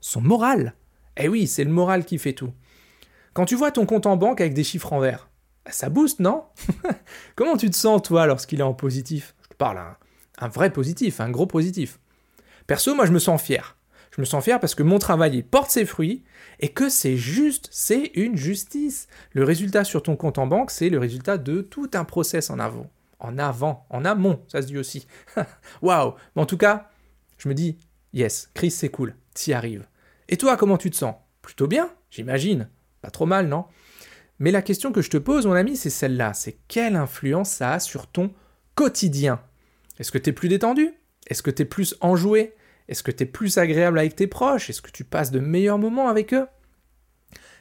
son 0.00 0.20
moral. 0.20 0.74
Eh 1.16 1.28
oui, 1.28 1.46
c'est 1.46 1.64
le 1.64 1.70
moral 1.70 2.04
qui 2.04 2.18
fait 2.18 2.34
tout. 2.34 2.52
Quand 3.34 3.44
tu 3.44 3.54
vois 3.54 3.70
ton 3.70 3.84
compte 3.86 4.06
en 4.06 4.16
banque 4.16 4.40
avec 4.40 4.54
des 4.54 4.64
chiffres 4.64 4.92
en 4.92 5.00
vert, 5.00 5.28
bah, 5.64 5.72
ça 5.72 5.90
booste, 5.90 6.20
non 6.20 6.44
Comment 7.36 7.56
tu 7.56 7.68
te 7.68 7.76
sens, 7.76 8.02
toi, 8.02 8.26
lorsqu'il 8.26 8.60
est 8.60 8.64
en 8.64 8.74
positif? 8.74 9.34
Je 9.42 9.48
te 9.48 9.56
parle 9.56 9.80
un, 10.38 10.48
vrai 10.48 10.70
positif, 10.70 11.20
un 11.20 11.30
gros 11.30 11.46
positif. 11.46 11.98
Perso, 12.66 12.94
moi, 12.94 13.06
je 13.06 13.12
me 13.12 13.18
sens 13.18 13.42
fier. 13.42 13.76
Je 14.16 14.20
me 14.20 14.24
sens 14.24 14.42
fier 14.42 14.60
parce 14.60 14.74
que 14.74 14.82
mon 14.84 14.98
travail 14.98 15.42
porte 15.42 15.70
ses 15.70 15.84
fruits 15.84 16.24
et 16.60 16.68
que 16.68 16.88
c'est 16.88 17.16
juste, 17.16 17.68
c'est 17.72 18.12
une 18.14 18.36
justice. 18.36 19.08
Le 19.32 19.44
résultat 19.44 19.84
sur 19.84 20.02
ton 20.02 20.16
compte 20.16 20.38
en 20.38 20.46
banque, 20.46 20.70
c'est 20.70 20.88
le 20.88 20.98
résultat 20.98 21.36
de 21.36 21.60
tout 21.60 21.90
un 21.94 22.04
process 22.04 22.48
en 22.48 22.58
avant 22.58 22.88
en 23.24 23.38
avant, 23.38 23.86
en 23.90 24.04
amont, 24.04 24.40
ça 24.48 24.60
se 24.60 24.66
dit 24.66 24.78
aussi. 24.78 25.06
Waouh 25.82 26.14
Mais 26.36 26.42
en 26.42 26.46
tout 26.46 26.58
cas, 26.58 26.90
je 27.38 27.48
me 27.48 27.54
dis, 27.54 27.78
yes, 28.12 28.50
Chris, 28.54 28.70
c'est 28.70 28.90
cool, 28.90 29.16
t'y 29.32 29.52
arrives. 29.52 29.88
Et 30.28 30.36
toi, 30.36 30.56
comment 30.56 30.76
tu 30.76 30.90
te 30.90 30.96
sens? 30.96 31.16
Plutôt 31.42 31.66
bien, 31.66 31.90
j'imagine. 32.10 32.68
Pas 33.04 33.10
trop 33.10 33.26
mal, 33.26 33.48
non? 33.48 33.66
Mais 34.38 34.50
la 34.50 34.62
question 34.62 34.90
que 34.90 35.02
je 35.02 35.10
te 35.10 35.18
pose, 35.18 35.44
mon 35.46 35.52
ami, 35.52 35.76
c'est 35.76 35.90
celle-là. 35.90 36.32
C'est 36.32 36.56
quelle 36.68 36.96
influence 36.96 37.50
ça 37.50 37.74
a 37.74 37.78
sur 37.78 38.06
ton 38.06 38.32
quotidien? 38.74 39.42
Est-ce 39.98 40.10
que 40.10 40.16
tu 40.16 40.30
es 40.30 40.32
plus 40.32 40.48
détendu? 40.48 40.90
Est-ce 41.26 41.42
que 41.42 41.50
tu 41.50 41.62
es 41.62 41.66
plus 41.66 41.96
enjoué? 42.00 42.54
Est-ce 42.88 43.02
que 43.02 43.10
tu 43.10 43.24
es 43.24 43.26
plus 43.26 43.58
agréable 43.58 43.98
avec 43.98 44.16
tes 44.16 44.26
proches? 44.26 44.70
Est-ce 44.70 44.80
que 44.80 44.90
tu 44.90 45.04
passes 45.04 45.30
de 45.32 45.38
meilleurs 45.38 45.76
moments 45.76 46.08
avec 46.08 46.32
eux? 46.32 46.46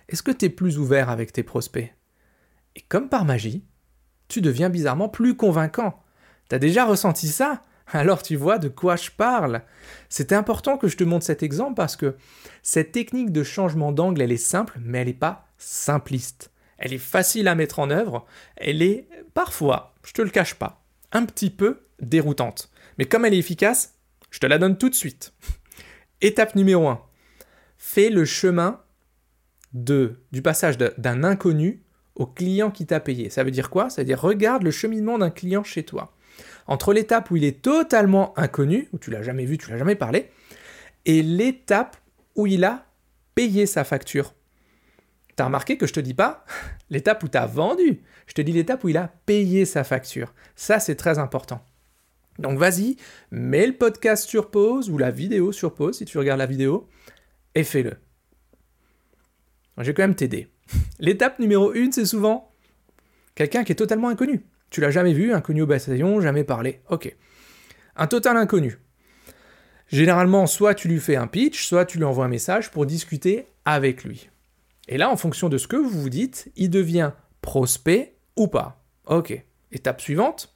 Est-ce 0.08 0.24
que 0.24 0.32
tu 0.32 0.46
es 0.46 0.50
plus 0.50 0.80
ouvert 0.80 1.10
avec 1.10 1.34
tes 1.34 1.44
prospects? 1.44 1.94
Et 2.78 2.82
comme 2.88 3.10
par 3.10 3.26
magie, 3.26 3.66
tu 4.30 4.40
deviens 4.40 4.70
bizarrement 4.70 5.10
plus 5.10 5.36
convaincant. 5.36 6.02
T'as 6.48 6.58
déjà 6.58 6.86
ressenti 6.86 7.28
ça? 7.28 7.64
Alors 7.92 8.24
tu 8.24 8.36
vois 8.36 8.58
de 8.58 8.70
quoi 8.70 8.96
je 8.96 9.12
parle. 9.12 9.62
C'était 10.10 10.36
important 10.36 10.78
que 10.78 10.88
je 10.88 10.98
te 10.98 11.04
montre 11.04 11.26
cet 11.26 11.44
exemple 11.44 11.76
parce 11.76 11.96
que 11.96 12.16
cette 12.62 12.92
technique 12.92 13.32
de 13.32 13.44
changement 13.44 13.92
d'angle, 13.92 14.22
elle 14.22 14.32
est 14.32 14.38
simple, 14.38 14.80
mais 14.82 15.00
elle 15.00 15.08
n'est 15.08 15.14
pas 15.14 15.48
simpliste. 15.58 16.52
Elle 16.78 16.94
est 16.94 16.98
facile 16.98 17.48
à 17.48 17.56
mettre 17.56 17.80
en 17.80 17.90
œuvre, 17.90 18.26
elle 18.58 18.82
est 18.82 19.08
parfois, 19.34 19.94
je 20.04 20.12
te 20.12 20.22
le 20.22 20.30
cache 20.30 20.56
pas, 20.56 20.84
un 21.12 21.26
petit 21.26 21.50
peu 21.50 21.82
déroutante. 22.02 22.72
Mais 22.98 23.06
comme 23.06 23.26
elle 23.26 23.34
est 23.34 23.40
efficace, 23.40 23.96
je 24.32 24.40
te 24.40 24.46
la 24.48 24.58
donne 24.58 24.78
tout 24.78 24.90
de 24.90 24.96
suite. 24.96 25.34
Étape 26.22 26.56
numéro 26.56 26.88
1. 26.88 27.02
Fais 27.78 28.10
le 28.10 28.26
chemin 28.26 28.82
de, 29.74 30.20
du 30.32 30.42
passage 30.42 30.78
d'un 30.78 31.24
inconnu 31.24 31.84
au 32.16 32.26
client 32.26 32.72
qui 32.72 32.86
t'a 32.86 33.00
payé. 33.00 33.30
Ça 33.30 33.44
veut 33.44 33.52
dire 33.52 33.70
quoi? 33.70 33.90
Ça 33.90 34.02
veut 34.02 34.06
dire 34.06 34.22
regarde 34.22 34.64
le 34.64 34.72
cheminement 34.72 35.18
d'un 35.18 35.32
client 35.32 35.64
chez 35.64 35.84
toi. 35.84 36.14
Entre 36.68 36.94
l'étape 36.94 37.30
où 37.32 37.36
il 37.36 37.44
est 37.44 37.62
totalement 37.62 38.38
inconnu, 38.38 38.90
où 38.94 38.98
tu 38.98 39.12
l'as 39.12 39.22
jamais 39.22 39.46
vu, 39.46 39.58
tu 39.58 39.70
l'as 39.70 39.78
jamais 39.78 39.96
parlé, 39.96 40.30
et 41.06 41.22
l'étape 41.22 41.98
où 42.36 42.48
il 42.48 42.64
a 42.64 42.86
payé 43.36 43.66
sa 43.66 43.84
facture. 43.84 44.34
T'as 45.36 45.46
remarqué 45.46 45.78
que 45.78 45.88
je 45.88 45.94
te 45.94 46.00
dis 46.00 46.14
pas 46.14 46.46
l'étape 46.90 47.24
où 47.24 47.28
tu 47.28 47.38
as 47.38 47.46
vendu, 47.46 48.02
je 48.28 48.34
te 48.34 48.42
dis 48.42 48.52
l'étape 48.52 48.84
où 48.84 48.90
il 48.90 48.98
a 48.98 49.12
payé 49.26 49.66
sa 49.66 49.84
facture. 49.84 50.34
Ça, 50.56 50.80
c'est 50.80 50.96
très 50.96 51.20
important. 51.20 51.64
Donc 52.40 52.58
vas-y, 52.58 52.98
mets 53.32 53.68
le 53.68 53.74
podcast 53.74 54.28
sur 54.28 54.50
pause 54.50 54.90
ou 54.90 54.98
la 54.98 55.12
vidéo 55.12 55.52
sur 55.52 55.76
pause 55.76 55.98
si 55.98 56.06
tu 56.06 56.18
regardes 56.18 56.40
la 56.40 56.46
vidéo 56.46 56.90
et 57.54 57.64
fais-le. 57.64 57.94
Je 59.78 59.84
vais 59.84 59.94
quand 59.94 60.04
même 60.04 60.16
t'aider. 60.16 60.48
L'étape 61.00 61.40
numéro 61.40 61.74
une, 61.74 61.92
c'est 61.92 62.06
souvent 62.06 62.52
quelqu'un 63.36 63.64
qui 63.64 63.72
est 63.72 63.76
totalement 63.76 64.10
inconnu. 64.10 64.46
Tu 64.74 64.82
l'as 64.82 64.90
jamais 64.90 65.14
vu, 65.14 65.32
inconnu 65.36 65.62
au 65.62 65.68
bataillon, 65.68 66.20
jamais 66.20 66.44
parlé. 66.44 66.82
Ok. 66.90 67.16
Un 67.96 68.08
total 68.08 68.38
inconnu. 68.38 68.80
Généralement, 69.88 70.48
soit 70.48 70.74
tu 70.74 70.88
lui 70.88 71.00
fais 71.00 71.16
un 71.16 71.28
pitch, 71.28 71.68
soit 71.68 71.86
tu 71.86 72.00
lui 72.00 72.06
envoies 72.06 72.26
un 72.26 72.30
message 72.30 72.72
pour 72.72 72.88
discuter 72.88 73.46
avec 73.66 74.04
lui. 74.04 74.32
Et 74.88 74.98
là, 74.98 75.12
en 75.12 75.16
fonction 75.16 75.48
de 75.48 75.60
ce 75.60 75.68
que 75.68 75.76
vous 75.76 76.02
vous 76.02 76.10
dites, 76.10 76.52
il 76.56 76.72
devient 76.72 77.12
prospect 77.42 78.16
ou 78.36 78.48
pas. 78.48 78.84
Ok. 79.06 79.46
Étape 79.72 80.02
suivante, 80.02 80.56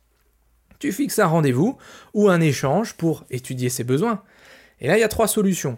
tu 0.80 0.92
fixes 0.92 1.20
un 1.20 1.28
rendez-vous 1.28 1.78
ou 2.16 2.28
un 2.28 2.42
échange 2.42 2.96
pour 2.96 3.24
étudier 3.30 3.70
ses 3.70 3.84
besoins. 3.84 4.24
Et 4.80 4.88
là, 4.88 4.98
il 4.98 5.02
y 5.02 5.04
a 5.04 5.10
trois 5.10 5.28
solutions. 5.28 5.78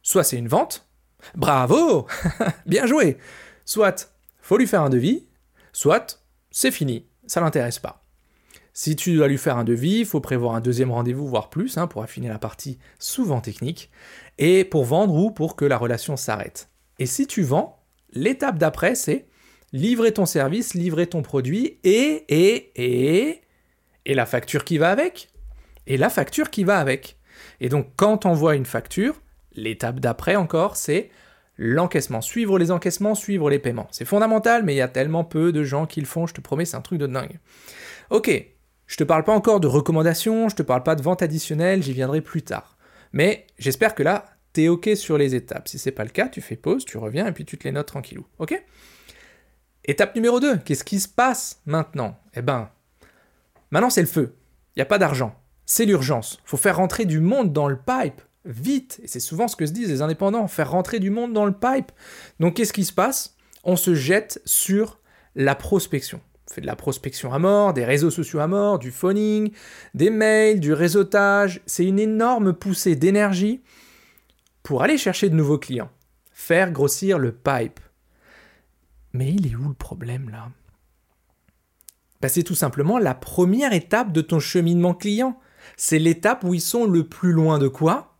soit 0.00 0.24
c'est 0.24 0.38
une 0.38 0.48
vente, 0.48 0.88
bravo, 1.34 2.06
bien 2.66 2.86
joué, 2.86 3.18
soit 3.66 4.10
faut 4.40 4.56
lui 4.56 4.66
faire 4.66 4.80
un 4.80 4.90
devis, 4.90 5.26
soit 5.74 6.24
c'est 6.50 6.70
fini, 6.70 7.06
ça 7.26 7.40
l'intéresse 7.40 7.78
pas. 7.78 8.04
Si 8.74 8.96
tu 8.96 9.14
dois 9.14 9.28
lui 9.28 9.36
faire 9.36 9.58
un 9.58 9.64
devis, 9.64 10.00
il 10.00 10.06
faut 10.06 10.20
prévoir 10.20 10.54
un 10.54 10.60
deuxième 10.60 10.90
rendez-vous, 10.90 11.28
voire 11.28 11.50
plus, 11.50 11.76
hein, 11.76 11.86
pour 11.86 12.02
affiner 12.02 12.28
la 12.28 12.38
partie 12.38 12.78
souvent 12.98 13.40
technique, 13.40 13.90
et 14.38 14.64
pour 14.64 14.84
vendre 14.84 15.14
ou 15.14 15.30
pour 15.30 15.56
que 15.56 15.66
la 15.66 15.76
relation 15.76 16.16
s'arrête. 16.16 16.70
Et 16.98 17.06
si 17.06 17.26
tu 17.26 17.42
vends, 17.42 17.82
l'étape 18.12 18.58
d'après, 18.58 18.94
c'est 18.94 19.26
livrer 19.72 20.12
ton 20.12 20.26
service, 20.26 20.74
livrer 20.74 21.06
ton 21.06 21.22
produit, 21.22 21.78
et, 21.84 22.24
et, 22.28 22.72
et, 22.76 23.42
et 24.06 24.14
la 24.14 24.26
facture 24.26 24.64
qui 24.64 24.78
va 24.78 24.90
avec. 24.90 25.28
Et 25.86 25.98
la 25.98 26.08
facture 26.08 26.50
qui 26.50 26.64
va 26.64 26.78
avec. 26.78 27.18
Et 27.60 27.68
donc, 27.68 27.88
quand 27.96 28.24
on 28.24 28.32
voit 28.32 28.54
une 28.54 28.66
facture, 28.66 29.20
l'étape 29.54 30.00
d'après 30.00 30.36
encore, 30.36 30.76
c'est 30.76 31.10
l'encaissement. 31.62 32.20
Suivre 32.20 32.58
les 32.58 32.72
encaissements, 32.72 33.14
suivre 33.14 33.48
les 33.48 33.60
paiements. 33.60 33.86
C'est 33.92 34.04
fondamental, 34.04 34.64
mais 34.64 34.74
il 34.74 34.78
y 34.78 34.82
a 34.82 34.88
tellement 34.88 35.22
peu 35.22 35.52
de 35.52 35.62
gens 35.62 35.86
qui 35.86 36.00
le 36.00 36.06
font, 36.06 36.26
je 36.26 36.34
te 36.34 36.40
promets, 36.40 36.64
c'est 36.64 36.76
un 36.76 36.80
truc 36.80 36.98
de 36.98 37.06
dingue. 37.06 37.38
Ok, 38.10 38.30
je 38.88 38.96
te 38.96 39.04
parle 39.04 39.22
pas 39.22 39.32
encore 39.32 39.60
de 39.60 39.68
recommandations, 39.68 40.48
je 40.48 40.56
te 40.56 40.62
parle 40.62 40.82
pas 40.82 40.96
de 40.96 41.02
vente 41.02 41.22
additionnelle, 41.22 41.82
j'y 41.82 41.92
viendrai 41.92 42.20
plus 42.20 42.42
tard. 42.42 42.76
Mais 43.12 43.46
j'espère 43.58 43.94
que 43.94 44.02
là, 44.02 44.24
t'es 44.52 44.66
ok 44.66 44.90
sur 44.96 45.16
les 45.16 45.36
étapes. 45.36 45.68
Si 45.68 45.78
c'est 45.78 45.92
pas 45.92 46.02
le 46.02 46.10
cas, 46.10 46.26
tu 46.26 46.40
fais 46.40 46.56
pause, 46.56 46.84
tu 46.84 46.98
reviens 46.98 47.28
et 47.28 47.32
puis 47.32 47.44
tu 47.44 47.56
te 47.56 47.64
les 47.64 47.72
notes 47.72 47.86
tranquillou. 47.86 48.26
Ok? 48.40 48.60
Étape 49.84 50.16
numéro 50.16 50.40
2, 50.40 50.58
qu'est-ce 50.58 50.84
qui 50.84 50.98
se 50.98 51.08
passe 51.08 51.60
maintenant? 51.64 52.18
Eh 52.34 52.42
ben, 52.42 52.70
maintenant 53.70 53.90
c'est 53.90 54.00
le 54.00 54.08
feu. 54.08 54.34
Il 54.74 54.80
n'y 54.80 54.82
a 54.82 54.86
pas 54.86 54.98
d'argent. 54.98 55.36
C'est 55.64 55.84
l'urgence. 55.84 56.40
Faut 56.44 56.56
faire 56.56 56.76
rentrer 56.76 57.04
du 57.04 57.20
monde 57.20 57.52
dans 57.52 57.68
le 57.68 57.76
pipe 57.76 58.20
vite. 58.44 59.00
Et 59.02 59.08
c'est 59.08 59.20
souvent 59.20 59.48
ce 59.48 59.56
que 59.56 59.66
se 59.66 59.72
disent 59.72 59.88
les 59.88 60.02
indépendants, 60.02 60.48
faire 60.48 60.70
rentrer 60.70 60.98
du 60.98 61.10
monde 61.10 61.32
dans 61.32 61.46
le 61.46 61.52
pipe. 61.52 61.92
Donc 62.40 62.54
qu'est-ce 62.54 62.72
qui 62.72 62.84
se 62.84 62.92
passe? 62.92 63.36
On 63.64 63.76
se 63.76 63.94
jette 63.94 64.40
sur 64.44 64.98
la 65.34 65.54
prospection. 65.54 66.20
On 66.50 66.54
fait 66.54 66.60
de 66.60 66.66
la 66.66 66.76
prospection 66.76 67.32
à 67.32 67.38
mort, 67.38 67.72
des 67.72 67.84
réseaux 67.84 68.10
sociaux 68.10 68.40
à 68.40 68.46
mort, 68.46 68.78
du 68.78 68.90
phoning, 68.90 69.52
des 69.94 70.10
mails, 70.10 70.60
du 70.60 70.72
réseautage. 70.72 71.60
C'est 71.66 71.86
une 71.86 72.00
énorme 72.00 72.52
poussée 72.52 72.96
d'énergie 72.96 73.62
pour 74.62 74.82
aller 74.82 74.98
chercher 74.98 75.30
de 75.30 75.34
nouveaux 75.34 75.58
clients. 75.58 75.90
Faire 76.32 76.72
grossir 76.72 77.18
le 77.18 77.32
pipe. 77.32 77.80
Mais 79.12 79.32
il 79.32 79.46
est 79.46 79.54
où 79.54 79.68
le 79.68 79.74
problème 79.74 80.30
là? 80.30 80.48
Bah, 82.20 82.28
C'est 82.28 82.42
tout 82.42 82.54
simplement 82.54 82.98
la 82.98 83.14
première 83.14 83.72
étape 83.72 84.12
de 84.12 84.20
ton 84.20 84.40
cheminement 84.40 84.94
client. 84.94 85.38
C'est 85.76 85.98
l'étape 85.98 86.44
où 86.44 86.54
ils 86.54 86.60
sont 86.60 86.86
le 86.86 87.06
plus 87.06 87.32
loin 87.32 87.58
de 87.58 87.68
quoi? 87.68 88.11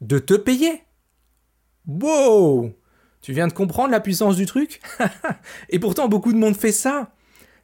De 0.00 0.18
te 0.18 0.34
payer. 0.34 0.82
Wow 1.86 2.72
Tu 3.22 3.32
viens 3.32 3.48
de 3.48 3.52
comprendre 3.52 3.90
la 3.90 4.00
puissance 4.00 4.36
du 4.36 4.46
truc? 4.46 4.80
Et 5.68 5.78
pourtant, 5.78 6.08
beaucoup 6.08 6.32
de 6.32 6.38
monde 6.38 6.56
fait 6.56 6.72
ça. 6.72 7.12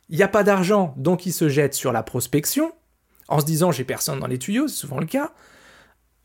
Il 0.08 0.16
n'y 0.16 0.22
a 0.22 0.28
pas 0.28 0.44
d'argent, 0.44 0.94
donc 0.96 1.26
ils 1.26 1.32
se 1.32 1.48
jettent 1.48 1.74
sur 1.74 1.92
la 1.92 2.02
prospection, 2.02 2.72
en 3.28 3.40
se 3.40 3.46
disant 3.46 3.72
j'ai 3.72 3.84
personne 3.84 4.20
dans 4.20 4.26
les 4.26 4.38
tuyaux, 4.38 4.68
c'est 4.68 4.76
souvent 4.76 4.98
le 4.98 5.06
cas. 5.06 5.32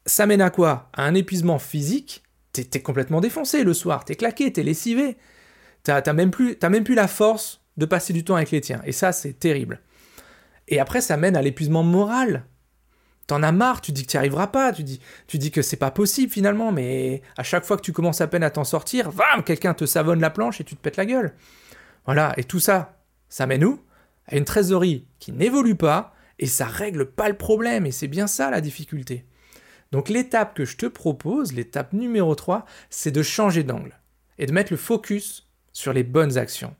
Ça 0.05 0.25
mène 0.25 0.41
à 0.41 0.49
quoi? 0.49 0.89
À 0.93 1.03
un 1.03 1.13
épuisement 1.13 1.59
physique. 1.59 2.23
T'es 2.51 2.81
complètement 2.81 3.21
défoncé 3.21 3.63
le 3.63 3.73
soir, 3.73 4.03
t'es 4.03 4.15
claqué, 4.15 4.51
t'es 4.51 4.63
lessivé. 4.63 5.17
T'as 5.83 6.13
même, 6.13 6.31
plus, 6.31 6.57
même 6.69 6.83
plus 6.83 6.95
la 6.95 7.07
force 7.07 7.61
de 7.77 7.85
passer 7.85 8.11
du 8.11 8.23
temps 8.23 8.35
avec 8.35 8.51
les 8.51 8.61
tiens. 8.61 8.81
Et 8.85 8.91
ça, 8.91 9.11
c'est 9.11 9.33
terrible. 9.33 9.79
Et 10.67 10.79
après, 10.79 11.01
ça 11.01 11.15
mène 11.15 11.37
à 11.37 11.41
l'épuisement 11.41 11.83
moral. 11.83 12.45
T'en 13.27 13.43
as 13.43 13.51
marre, 13.51 13.81
tu 13.81 13.91
dis 13.91 14.05
que 14.05 14.11
tu 14.11 14.15
n'y 14.15 14.19
arriveras 14.19 14.47
pas, 14.47 14.71
tu 14.71 14.83
dis, 14.83 15.01
tu 15.27 15.37
dis 15.37 15.51
que 15.51 15.61
c'est 15.61 15.75
pas 15.75 15.91
possible 15.91 16.31
finalement, 16.31 16.71
mais 16.71 17.21
à 17.35 17.43
chaque 17.43 17.65
fois 17.65 17.75
que 17.75 17.81
tu 17.81 17.91
commences 17.91 18.21
à 18.21 18.27
peine 18.27 18.43
à 18.43 18.49
t'en 18.49 18.63
sortir, 18.63 19.11
bam, 19.11 19.43
quelqu'un 19.43 19.73
te 19.73 19.85
savonne 19.85 20.21
la 20.21 20.29
planche 20.29 20.61
et 20.61 20.63
tu 20.63 20.75
te 20.77 20.81
pètes 20.81 20.95
la 20.95 21.05
gueule. 21.05 21.35
Voilà, 22.05 22.33
et 22.37 22.45
tout 22.45 22.61
ça, 22.61 22.97
ça 23.27 23.45
mène 23.45 23.65
où? 23.65 23.81
À 24.27 24.37
une 24.37 24.45
trésorerie 24.45 25.05
qui 25.19 25.33
n'évolue 25.33 25.75
pas 25.75 26.13
et 26.39 26.47
ça 26.47 26.65
règle 26.65 27.05
pas 27.05 27.27
le 27.27 27.37
problème, 27.37 27.85
et 27.85 27.91
c'est 27.91 28.07
bien 28.07 28.27
ça 28.27 28.49
la 28.49 28.61
difficulté. 28.61 29.25
Donc 29.91 30.07
l'étape 30.07 30.53
que 30.53 30.63
je 30.63 30.77
te 30.77 30.85
propose, 30.85 31.53
l'étape 31.53 31.91
numéro 31.91 32.33
3, 32.33 32.65
c'est 32.89 33.11
de 33.11 33.23
changer 33.23 33.63
d'angle 33.63 33.99
et 34.37 34.45
de 34.45 34.53
mettre 34.53 34.71
le 34.71 34.77
focus 34.77 35.49
sur 35.73 35.91
les 35.91 36.03
bonnes 36.03 36.37
actions. 36.37 36.75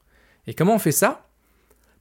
Et 0.46 0.54
comment 0.54 0.75
on 0.75 0.80
fait 0.80 0.92
ça? 0.94 1.27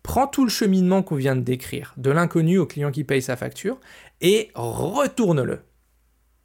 Prends 0.06 0.28
tout 0.28 0.44
le 0.44 0.50
cheminement 0.50 1.02
qu'on 1.02 1.16
vient 1.16 1.34
de 1.34 1.40
décrire, 1.40 1.92
de 1.96 2.12
l'inconnu 2.12 2.58
au 2.58 2.66
client 2.66 2.92
qui 2.92 3.02
paye 3.02 3.20
sa 3.20 3.36
facture, 3.36 3.80
et 4.20 4.52
retourne-le. 4.54 5.62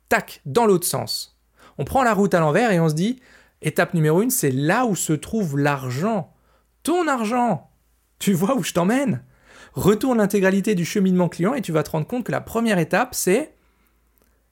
Tac, 0.10 0.42
dans 0.48 0.66
l'autre 0.66 0.88
sens. 0.88 1.40
On 1.78 1.86
prend 1.86 2.02
la 2.02 2.16
route 2.16 2.34
à 2.34 2.40
l'envers 2.40 2.72
et 2.72 2.80
on 2.80 2.90
se 2.90 2.96
dit, 2.96 3.22
étape 3.62 3.94
numéro 3.94 4.24
une, 4.24 4.32
c'est 4.32 4.50
là 4.50 4.88
où 4.88 4.96
se 4.96 5.14
trouve 5.14 5.60
l'argent. 5.60 6.34
Ton 6.82 7.08
argent. 7.08 7.70
Tu 8.18 8.34
vois 8.34 8.56
où 8.56 8.64
je 8.64 8.74
t'emmène 8.74 9.24
Retourne 9.74 10.18
l'intégralité 10.18 10.74
du 10.74 10.84
cheminement 10.84 11.30
client 11.30 11.54
et 11.54 11.62
tu 11.62 11.72
vas 11.72 11.84
te 11.84 11.92
rendre 11.92 12.08
compte 12.08 12.24
que 12.24 12.32
la 12.32 12.42
première 12.42 12.80
étape, 12.80 13.14
c'est... 13.14 13.54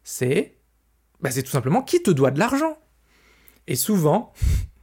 C'est... 0.03 0.55
Bah, 1.19 1.31
c'est 1.31 1.41
tout 1.41 1.49
simplement 1.49 1.81
qui 1.81 2.03
te 2.03 2.11
doit 2.11 2.29
de 2.29 2.37
l'argent. 2.37 2.77
Et 3.65 3.75
souvent, 3.75 4.33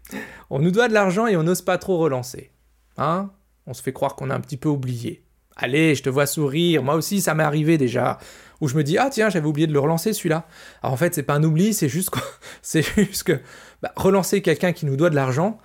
on 0.51 0.59
nous 0.59 0.73
doit 0.73 0.89
de 0.89 0.95
l'argent 0.95 1.29
et 1.29 1.37
on 1.37 1.45
n'ose 1.45 1.63
pas 1.63 1.79
trop 1.79 1.99
relancer. 1.99 2.51
Hein? 2.97 3.31
On 3.67 3.75
se 3.75 3.83
fait 3.83 3.93
croire 3.93 4.17
qu'on 4.17 4.31
a 4.31 4.35
un 4.35 4.41
petit 4.41 4.57
peu 4.57 4.69
oublié. 4.69 5.23
Allez, 5.57 5.95
je 5.95 6.03
te 6.03 6.11
vois 6.11 6.27
sourire, 6.27 6.83
moi 6.83 6.95
aussi 6.95 7.21
ça 7.21 7.35
m'est 7.35 7.43
arrivé 7.43 7.79
déjà. 7.79 8.19
Où 8.61 8.69
je 8.69 8.77
me 8.77 8.83
dis, 8.83 8.97
ah 8.99 9.11
tiens, 9.11 9.29
j'avais 9.29 9.47
oublié 9.47 9.67
de 9.67 9.73
le 9.73 9.81
relancer 9.81 10.13
celui-là. 10.13 10.47
Alors 10.83 10.95
en 10.95 10.97
fait, 10.97 11.15
c'est 11.15 11.23
pas 11.23 11.35
un 11.35 11.43
oubli, 11.43 11.75
c'est 11.75 11.89
juste, 11.89 12.11
c'est 12.63 12.83
juste 12.83 13.25
que 13.25 13.41
bah, 13.83 13.93
relancer 13.97 14.43
quelqu'un 14.43 14.73
qui 14.73 14.87
nous 14.87 14.97
doit 14.97 15.11
de 15.11 15.15
l'argent, 15.15 15.59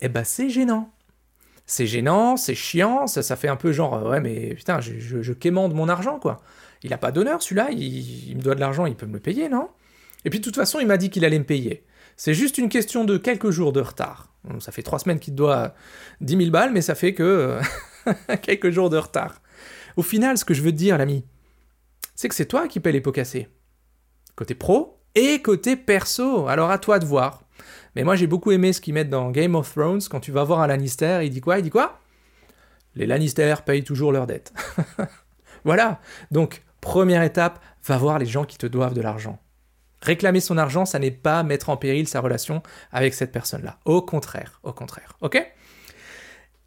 eh 0.00 0.08
ben 0.08 0.24
c'est 0.24 0.50
gênant. 0.50 0.92
C'est 1.66 1.86
gênant, 1.86 2.36
c'est 2.36 2.54
chiant, 2.54 3.06
ça, 3.06 3.36
fait 3.36 3.48
un 3.48 3.56
peu 3.56 3.72
genre, 3.72 4.06
ouais 4.06 4.20
mais 4.20 4.54
putain, 4.54 4.80
je, 4.80 5.32
quémande 5.32 5.74
mon 5.74 5.88
argent 5.88 6.18
quoi. 6.18 6.40
Il 6.82 6.92
a 6.92 6.98
pas 6.98 7.12
d'honneur 7.12 7.42
celui-là, 7.42 7.68
il, 7.72 8.30
il 8.30 8.36
me 8.36 8.42
doit 8.42 8.54
de 8.54 8.60
l'argent, 8.60 8.86
il 8.86 8.94
peut 8.94 9.06
me 9.06 9.14
le 9.14 9.20
payer, 9.20 9.48
non? 9.48 9.68
Et 10.24 10.30
puis 10.30 10.40
de 10.40 10.44
toute 10.44 10.56
façon, 10.56 10.80
il 10.80 10.86
m'a 10.86 10.96
dit 10.96 11.10
qu'il 11.10 11.24
allait 11.24 11.38
me 11.38 11.44
payer. 11.44 11.84
C'est 12.16 12.34
juste 12.34 12.58
une 12.58 12.68
question 12.68 13.04
de 13.04 13.16
quelques 13.16 13.50
jours 13.50 13.72
de 13.72 13.80
retard. 13.80 14.32
Ça 14.60 14.72
fait 14.72 14.82
trois 14.82 14.98
semaines 14.98 15.20
qu'il 15.20 15.34
te 15.34 15.38
doit 15.38 15.74
10 16.20 16.36
000 16.36 16.50
balles, 16.50 16.72
mais 16.72 16.80
ça 16.80 16.94
fait 16.94 17.14
que 17.14 17.22
euh, 18.06 18.12
quelques 18.42 18.70
jours 18.70 18.90
de 18.90 18.96
retard. 18.96 19.40
Au 19.96 20.02
final, 20.02 20.38
ce 20.38 20.44
que 20.44 20.54
je 20.54 20.62
veux 20.62 20.72
te 20.72 20.76
dire, 20.76 20.98
l'ami, 20.98 21.24
c'est 22.14 22.28
que 22.28 22.34
c'est 22.34 22.46
toi 22.46 22.68
qui 22.68 22.80
paie 22.80 22.92
les 22.92 23.00
pots 23.00 23.12
cassés. 23.12 23.48
Côté 24.36 24.54
pro 24.54 25.00
et 25.14 25.42
côté 25.42 25.76
perso. 25.76 26.48
Alors 26.48 26.70
à 26.70 26.78
toi 26.78 26.98
de 26.98 27.04
voir. 27.04 27.42
Mais 27.96 28.04
moi, 28.04 28.14
j'ai 28.16 28.26
beaucoup 28.26 28.52
aimé 28.52 28.72
ce 28.72 28.80
qu'ils 28.80 28.94
mettent 28.94 29.10
dans 29.10 29.30
Game 29.30 29.54
of 29.54 29.72
Thrones. 29.72 30.00
Quand 30.08 30.20
tu 30.20 30.30
vas 30.30 30.44
voir 30.44 30.60
un 30.60 30.66
Lannister, 30.68 31.20
il 31.24 31.30
dit 31.30 31.40
quoi? 31.40 31.58
Il 31.58 31.62
dit 31.62 31.70
quoi? 31.70 32.00
Les 32.94 33.06
Lannister 33.06 33.54
payent 33.64 33.84
toujours 33.84 34.12
leurs 34.12 34.26
dettes. 34.26 34.52
voilà. 35.64 36.00
Donc, 36.30 36.62
première 36.80 37.22
étape, 37.22 37.60
va 37.84 37.98
voir 37.98 38.18
les 38.18 38.26
gens 38.26 38.44
qui 38.44 38.58
te 38.58 38.66
doivent 38.66 38.94
de 38.94 39.00
l'argent. 39.00 39.40
Réclamer 40.00 40.40
son 40.40 40.58
argent, 40.58 40.84
ça 40.84 40.98
n'est 40.98 41.10
pas 41.10 41.42
mettre 41.42 41.70
en 41.70 41.76
péril 41.76 42.06
sa 42.06 42.20
relation 42.20 42.62
avec 42.92 43.14
cette 43.14 43.32
personne-là. 43.32 43.78
Au 43.84 44.02
contraire, 44.02 44.60
au 44.62 44.72
contraire. 44.72 45.16
Ok? 45.20 45.44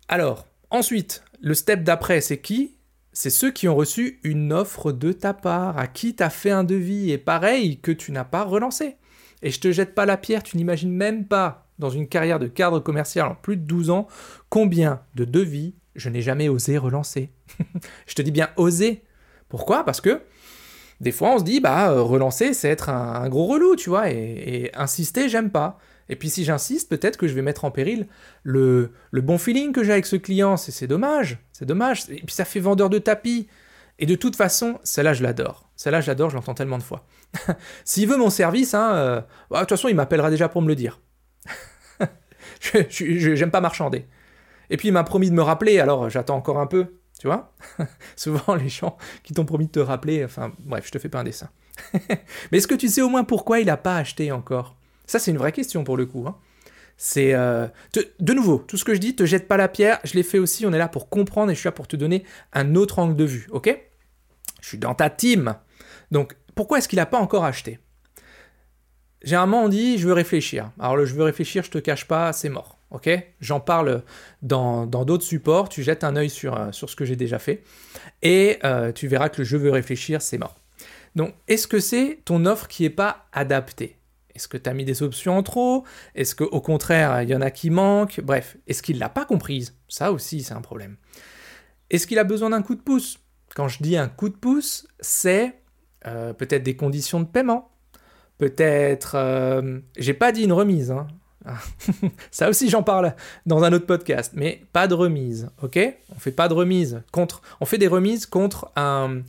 Alors, 0.07 0.47
ensuite, 0.69 1.23
le 1.39 1.53
step 1.53 1.83
d'après, 1.83 2.21
c'est 2.21 2.39
qui? 2.39 2.75
C'est 3.13 3.29
ceux 3.29 3.51
qui 3.51 3.67
ont 3.67 3.75
reçu 3.75 4.19
une 4.23 4.53
offre 4.53 4.91
de 4.91 5.11
ta 5.11 5.33
part, 5.33 5.77
à 5.77 5.87
qui 5.87 6.15
t'as 6.15 6.29
fait 6.29 6.51
un 6.51 6.63
devis, 6.63 7.11
et 7.11 7.17
pareil, 7.17 7.79
que 7.79 7.91
tu 7.91 8.11
n'as 8.11 8.23
pas 8.23 8.43
relancé. 8.43 8.97
Et 9.41 9.51
je 9.51 9.59
te 9.59 9.71
jette 9.71 9.95
pas 9.95 10.05
la 10.05 10.17
pierre, 10.17 10.43
tu 10.43 10.57
n'imagines 10.57 10.91
même 10.91 11.25
pas, 11.25 11.67
dans 11.79 11.89
une 11.89 12.07
carrière 12.07 12.39
de 12.39 12.47
cadre 12.47 12.79
commercial 12.79 13.27
en 13.27 13.35
plus 13.35 13.57
de 13.57 13.63
12 13.63 13.89
ans, 13.89 14.07
combien 14.49 15.01
de 15.15 15.25
devis 15.25 15.75
je 15.95 16.09
n'ai 16.09 16.21
jamais 16.21 16.47
osé 16.47 16.77
relancer. 16.77 17.31
je 18.07 18.13
te 18.13 18.21
dis 18.21 18.31
bien 18.31 18.49
oser. 18.55 19.03
Pourquoi? 19.49 19.83
Parce 19.83 19.99
que 19.99 20.21
des 21.01 21.11
fois 21.11 21.31
on 21.31 21.39
se 21.39 21.43
dit 21.43 21.59
bah 21.59 21.91
euh, 21.91 22.01
relancer 22.01 22.53
c'est 22.53 22.69
être 22.69 22.89
un, 22.89 23.27
gros 23.27 23.47
relou 23.47 23.75
tu 23.75 23.89
vois 23.89 24.09
et, 24.09 24.71
insister 24.75 25.27
j'aime 25.27 25.49
pas. 25.49 25.77
Et 26.09 26.15
puis 26.15 26.29
si 26.29 26.43
j'insiste 26.43 26.89
peut-être 26.89 27.17
que 27.17 27.27
je 27.27 27.33
vais 27.33 27.41
mettre 27.41 27.65
en 27.65 27.71
péril 27.71 28.07
le, 28.43 28.91
bon 29.11 29.37
feeling 29.37 29.71
que 29.73 29.83
j'ai 29.83 29.93
avec 29.93 30.05
ce 30.05 30.15
client. 30.15 30.57
C'est 30.57 30.87
dommage 30.87 31.39
c'est 31.51 31.65
dommage. 31.65 32.05
Et 32.09 32.21
puis 32.21 32.35
ça 32.35 32.45
fait 32.45 32.59
vendeur 32.59 32.89
de 32.89 32.99
tapis. 32.99 33.47
Et 33.99 34.05
de 34.05 34.15
toute 34.15 34.35
façon 34.35 34.79
celle-là 34.83 35.13
je 35.13 35.23
l'adore. 35.23 35.71
Celle-là 35.75 36.01
je 36.01 36.07
l'adore 36.07 36.29
je 36.29 36.35
l'entends 36.35 36.53
tellement 36.53 36.77
de 36.77 36.83
fois. 36.83 37.07
S'il 37.83 38.07
veut 38.07 38.17
mon 38.17 38.29
service 38.29 38.75
hein 38.75 38.93
euh, 38.93 39.21
bah, 39.49 39.57
de 39.57 39.61
toute 39.61 39.69
façon 39.69 39.87
il 39.87 39.95
m'appellera 39.95 40.29
déjà 40.29 40.49
pour 40.49 40.61
me 40.61 40.67
le 40.67 40.75
dire. 40.75 41.01
J'aime 42.59 43.51
pas 43.51 43.61
marchander. 43.61 44.05
Et 44.69 44.77
puis 44.77 44.89
il 44.89 44.91
m'a 44.91 45.03
promis 45.03 45.31
de 45.31 45.35
me 45.35 45.41
rappeler 45.41 45.79
alors 45.79 46.11
j'attends 46.11 46.35
encore 46.35 46.59
un 46.59 46.67
peu 46.67 47.00
tu 47.21 47.27
vois 47.27 47.53
Souvent, 48.15 48.55
les 48.55 48.67
gens 48.67 48.97
qui 49.21 49.35
t'ont 49.35 49.45
promis 49.45 49.67
de 49.67 49.71
te 49.71 49.79
rappeler, 49.79 50.25
enfin, 50.25 50.51
bref, 50.57 50.87
je 50.87 50.91
te 50.91 50.97
fais 50.97 51.07
pas 51.07 51.19
un 51.19 51.23
dessin. 51.23 51.51
Mais 51.93 52.57
est-ce 52.57 52.67
que 52.67 52.73
tu 52.73 52.87
sais 52.87 53.03
au 53.03 53.09
moins 53.09 53.23
pourquoi 53.23 53.59
il 53.59 53.67
n'a 53.67 53.77
pas 53.77 53.95
acheté 53.97 54.31
encore? 54.31 54.75
Ça, 55.05 55.19
c'est 55.19 55.29
une 55.29 55.37
vraie 55.37 55.51
question 55.51 55.83
pour 55.83 55.97
le 55.97 56.07
coup. 56.07 56.25
Hein. 56.27 56.35
C'est 56.97 57.35
euh, 57.35 57.67
de 58.19 58.33
nouveau, 58.33 58.57
tout 58.67 58.75
ce 58.75 58.83
que 58.83 58.95
je 58.95 58.99
dis, 58.99 59.15
te 59.15 59.23
jette 59.23 59.47
pas 59.47 59.55
la 59.55 59.67
pierre. 59.67 59.99
Je 60.03 60.15
l'ai 60.15 60.23
fait 60.23 60.39
aussi. 60.39 60.65
On 60.65 60.73
est 60.73 60.79
là 60.79 60.87
pour 60.87 61.09
comprendre 61.09 61.51
et 61.51 61.53
je 61.53 61.59
suis 61.59 61.67
là 61.67 61.71
pour 61.71 61.87
te 61.87 61.95
donner 61.95 62.23
un 62.53 62.73
autre 62.73 62.97
angle 62.97 63.15
de 63.15 63.25
vue. 63.25 63.47
Ok? 63.51 63.69
Je 64.59 64.67
suis 64.67 64.79
dans 64.79 64.95
ta 64.95 65.11
team. 65.11 65.53
Donc, 66.09 66.35
pourquoi 66.55 66.79
est-ce 66.79 66.87
qu'il 66.87 66.97
n'a 66.97 67.05
pas 67.05 67.19
encore 67.19 67.45
acheté? 67.45 67.77
Généralement 69.21 69.63
on 69.63 69.69
dit 69.69 69.99
je 69.99 70.07
veux 70.07 70.13
réfléchir. 70.13 70.71
Alors 70.79 70.95
le 70.95 71.05
je 71.05 71.13
veux 71.13 71.23
réfléchir, 71.23 71.63
je 71.63 71.69
te 71.69 71.77
cache 71.77 72.07
pas, 72.07 72.33
c'est 72.33 72.49
mort. 72.49 72.79
Ok? 72.91 73.09
J'en 73.39 73.61
parle 73.61 74.03
dans 74.41 74.85
d'autres 74.85 75.23
supports, 75.23 75.69
tu 75.69 75.81
jettes 75.81 76.03
un 76.03 76.15
œil 76.17 76.29
sur, 76.29 76.57
euh, 76.57 76.71
ce 76.71 76.95
que 76.95 77.05
j'ai 77.05 77.15
déjà 77.15 77.39
fait, 77.39 77.63
et 78.21 78.59
euh, 78.65 78.91
tu 78.91 79.07
verras 79.07 79.29
que 79.29 79.37
le 79.39 79.43
je 79.45 79.57
veux 79.57 79.71
réfléchir, 79.71 80.21
c'est 80.21 80.37
mort. 80.37 80.57
Donc, 81.15 81.33
est-ce 81.47 81.67
que 81.67 81.79
c'est 81.79 82.19
ton 82.25 82.45
offre 82.45 82.67
qui 82.67 82.83
n'est 82.83 82.89
pas 82.89 83.25
adaptée? 83.31 83.97
Est-ce 84.35 84.47
que 84.47 84.57
tu 84.57 84.69
as 84.69 84.73
mis 84.73 84.85
des 84.85 85.03
options 85.03 85.37
en 85.37 85.43
trop? 85.43 85.85
Est-ce 86.15 86.35
qu'au 86.35 86.61
contraire, 86.61 87.21
il 87.21 87.29
y 87.29 87.35
en 87.35 87.41
a 87.41 87.51
qui 87.51 87.69
manquent? 87.69 88.21
Bref, 88.21 88.57
est-ce 88.67 88.81
qu'il 88.81 88.95
ne 88.95 89.01
l'a 89.01 89.09
pas 89.09 89.25
comprise? 89.25 89.75
Ça 89.87 90.11
aussi, 90.11 90.41
c'est 90.41 90.53
un 90.53 90.61
problème. 90.61 90.97
Est-ce 91.89 92.07
qu'il 92.07 92.19
a 92.19 92.23
besoin 92.23 92.51
d'un 92.51 92.61
coup 92.61 92.75
de 92.75 92.81
pouce? 92.81 93.19
Quand 93.55 93.67
je 93.67 93.83
dis 93.83 93.97
un 93.97 94.07
coup 94.07 94.29
de 94.29 94.35
pouce, 94.35 94.87
c'est 95.01 95.53
euh, 96.07 96.31
peut-être 96.33 96.63
des 96.63 96.75
conditions 96.75 97.19
de 97.19 97.25
paiement, 97.25 97.71
peut-être... 98.37 99.17
J'ai 99.97 100.13
pas 100.13 100.31
dit 100.31 100.43
une 100.43 100.53
remise, 100.53 100.91
hein. 100.91 101.07
ça 102.31 102.49
aussi 102.49 102.69
j'en 102.69 102.83
parle 102.83 103.15
dans 103.45 103.63
un 103.63 103.73
autre 103.73 103.85
podcast, 103.85 104.33
mais 104.35 104.61
pas 104.73 104.87
de 104.87 104.93
remise, 104.93 105.49
ok? 105.61 105.79
On 106.15 106.19
fait 106.19 106.31
pas 106.31 106.47
de 106.47 106.53
remise 106.53 107.01
contre, 107.11 107.41
on 107.59 107.65
fait 107.65 107.77
des 107.77 107.87
remises 107.87 108.25
contre 108.25 108.71
un, 108.75 109.21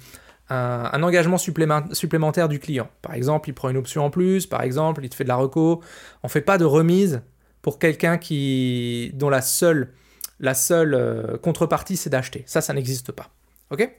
un, 0.50 1.02
engagement 1.02 1.38
supplémentaire 1.38 2.48
du 2.48 2.58
client. 2.58 2.88
Par 3.00 3.14
exemple, 3.14 3.48
il 3.48 3.52
prend 3.52 3.70
une 3.70 3.76
option 3.76 4.04
en 4.04 4.10
plus, 4.10 4.46
par 4.46 4.62
exemple, 4.62 5.04
il 5.04 5.08
te 5.08 5.14
fait 5.14 5.24
de 5.24 5.28
la 5.28 5.36
reco. 5.36 5.82
On 6.22 6.28
fait 6.28 6.40
pas 6.40 6.58
de 6.58 6.64
remise 6.64 7.22
pour 7.62 7.78
quelqu'un 7.78 8.18
qui 8.18 9.12
dont 9.14 9.30
la 9.30 9.40
seule 9.40 9.92
la 10.40 10.54
seule 10.54 10.94
euh, 10.94 11.38
contrepartie 11.38 11.96
c'est 11.96 12.10
d'acheter. 12.10 12.42
Ça, 12.46 12.60
ça 12.60 12.74
n'existe 12.74 13.12
pas. 13.12 13.30
Ok? 13.70 13.90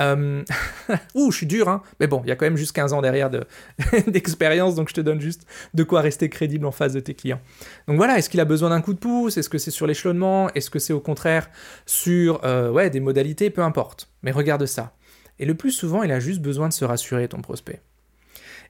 Euh... 0.00 0.42
Ouh, 1.14 1.30
je 1.30 1.36
suis 1.36 1.46
dur, 1.46 1.68
hein 1.68 1.82
Mais 2.00 2.06
bon, 2.06 2.20
il 2.24 2.28
y 2.28 2.32
a 2.32 2.36
quand 2.36 2.46
même 2.46 2.56
juste 2.56 2.72
15 2.72 2.92
ans 2.92 3.02
derrière 3.02 3.30
d'expérience, 4.06 4.74
donc 4.74 4.88
je 4.88 4.94
te 4.94 5.00
donne 5.00 5.20
juste 5.20 5.46
de 5.74 5.82
quoi 5.82 6.00
rester 6.00 6.28
crédible 6.28 6.66
en 6.66 6.72
face 6.72 6.92
de 6.92 7.00
tes 7.00 7.14
clients. 7.14 7.40
Donc 7.86 7.96
voilà, 7.96 8.18
est-ce 8.18 8.30
qu'il 8.30 8.40
a 8.40 8.44
besoin 8.44 8.70
d'un 8.70 8.80
coup 8.80 8.94
de 8.94 8.98
pouce? 8.98 9.36
Est-ce 9.36 9.48
que 9.48 9.58
c'est 9.58 9.70
sur 9.70 9.86
l'échelonnement? 9.86 10.50
Est-ce 10.54 10.70
que 10.70 10.78
c'est 10.78 10.92
au 10.92 11.00
contraire 11.00 11.50
sur 11.86 12.40
euh, 12.44 12.88
des 12.88 13.00
modalités? 13.00 13.50
Peu 13.50 13.62
importe. 13.62 14.08
Mais 14.22 14.30
regarde 14.30 14.66
ça. 14.66 14.94
Et 15.38 15.44
le 15.44 15.54
plus 15.54 15.70
souvent, 15.70 16.02
il 16.02 16.10
a 16.10 16.20
juste 16.20 16.40
besoin 16.40 16.68
de 16.68 16.72
se 16.72 16.84
rassurer, 16.84 17.28
ton 17.28 17.40
prospect. 17.40 17.80